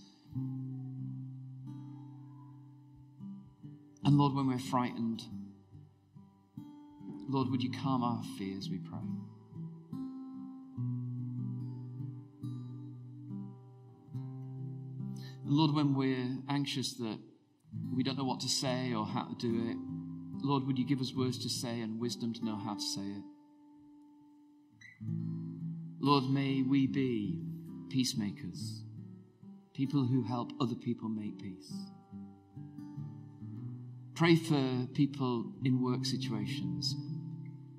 And 4.07 4.17
Lord, 4.17 4.33
when 4.35 4.47
we're 4.47 4.57
frightened, 4.57 5.21
Lord, 7.27 7.49
would 7.49 7.61
you 7.61 7.69
calm 7.69 8.03
our 8.03 8.23
fears, 8.37 8.69
we 8.69 8.77
pray. 8.77 8.99
And 15.43 15.51
Lord, 15.51 15.75
when 15.75 15.93
we're 15.93 16.37
anxious 16.47 16.93
that 16.93 17.19
we 17.93 18.01
don't 18.01 18.17
know 18.17 18.23
what 18.23 18.39
to 18.39 18.47
say 18.47 18.93
or 18.93 19.05
how 19.05 19.25
to 19.25 19.35
do 19.35 19.71
it, 19.71 19.77
Lord, 20.41 20.65
would 20.67 20.79
you 20.79 20.87
give 20.87 21.01
us 21.01 21.13
words 21.13 21.43
to 21.43 21.49
say 21.49 21.81
and 21.81 21.99
wisdom 21.99 22.33
to 22.35 22.45
know 22.45 22.55
how 22.55 22.75
to 22.75 22.81
say 22.81 23.01
it? 23.01 23.23
Lord, 25.99 26.29
may 26.29 26.61
we 26.61 26.87
be 26.87 27.41
peacemakers, 27.89 28.83
people 29.73 30.05
who 30.07 30.23
help 30.23 30.53
other 30.61 30.75
people 30.75 31.09
make 31.09 31.37
peace. 31.39 31.73
Pray 34.17 34.35
for 34.35 34.87
people 34.95 35.53
in 35.63 35.79
work 35.79 36.03
situations 36.03 36.95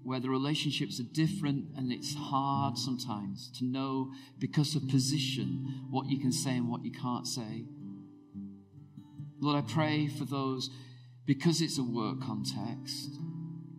where 0.05 0.21
the 0.21 0.31
relationships 0.31 1.01
are 1.01 1.13
different 1.13 1.65
and 1.77 1.93
it's 1.93 2.15
hard 2.15 2.79
sometimes 2.79 3.51
to 3.59 3.65
know 3.65 4.13
because 4.39 4.77
of 4.77 4.89
position 4.89 5.85
what 5.91 6.07
you 6.07 6.21
can 6.21 6.31
say 6.31 6.53
and 6.53 6.71
what 6.71 6.85
you 6.85 6.93
can't 6.93 7.27
say. 7.27 7.65
Lord, 9.41 9.65
I 9.65 9.73
pray 9.73 10.07
for 10.07 10.25
those 10.25 10.71
because 11.27 11.61
it's 11.61 11.77
a 11.77 11.83
work 11.83 12.21
context. 12.23 13.19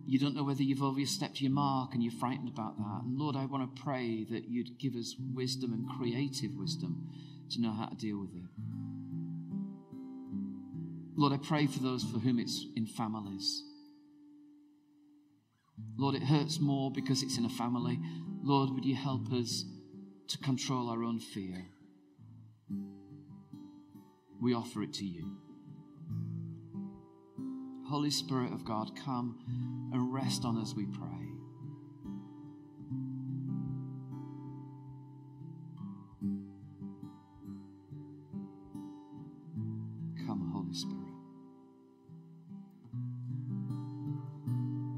You 0.06 0.20
don't 0.20 0.36
know 0.36 0.44
whether 0.44 0.62
you've 0.62 0.84
overstepped 0.84 1.40
your 1.40 1.52
mark 1.52 1.94
and 1.94 2.04
you're 2.04 2.12
frightened 2.12 2.50
about 2.50 2.78
that. 2.78 3.04
And 3.06 3.18
Lord, 3.18 3.38
I 3.38 3.46
want 3.46 3.74
to 3.74 3.82
pray 3.82 4.26
that 4.32 4.50
you'd 4.50 4.78
give 4.78 4.96
us 4.96 5.16
wisdom 5.34 5.72
and 5.72 5.88
creative 5.98 6.52
wisdom 6.58 7.08
to 7.52 7.62
know 7.62 7.72
how 7.72 7.86
to 7.86 7.96
deal 7.96 8.20
with 8.20 8.36
it. 8.36 8.69
Lord, 11.20 11.34
I 11.34 11.38
pray 11.38 11.68
for 11.68 11.80
those 11.80 12.02
for 12.02 12.18
whom 12.18 12.40
it's 12.40 12.66
in 12.78 12.86
families. 12.86 13.62
Lord, 15.98 16.16
it 16.16 16.24
hurts 16.24 16.62
more 16.62 16.90
because 16.90 17.24
it's 17.24 17.38
in 17.38 17.44
a 17.44 17.50
family. 17.50 18.00
Lord, 18.42 18.70
would 18.70 18.86
you 18.86 18.96
help 18.96 19.30
us 19.34 19.66
to 20.30 20.38
control 20.38 20.90
our 20.90 21.04
own 21.04 21.20
fear? 21.20 21.66
We 24.42 24.54
offer 24.54 24.82
it 24.82 24.94
to 24.94 25.06
you. 25.06 25.36
Holy 27.90 28.12
Spirit 28.12 28.54
of 28.54 28.64
God, 28.64 28.92
come 29.04 29.90
and 29.92 30.14
rest 30.14 30.46
on 30.46 30.58
us, 30.58 30.74
we 30.74 30.86
pray. 30.86 31.29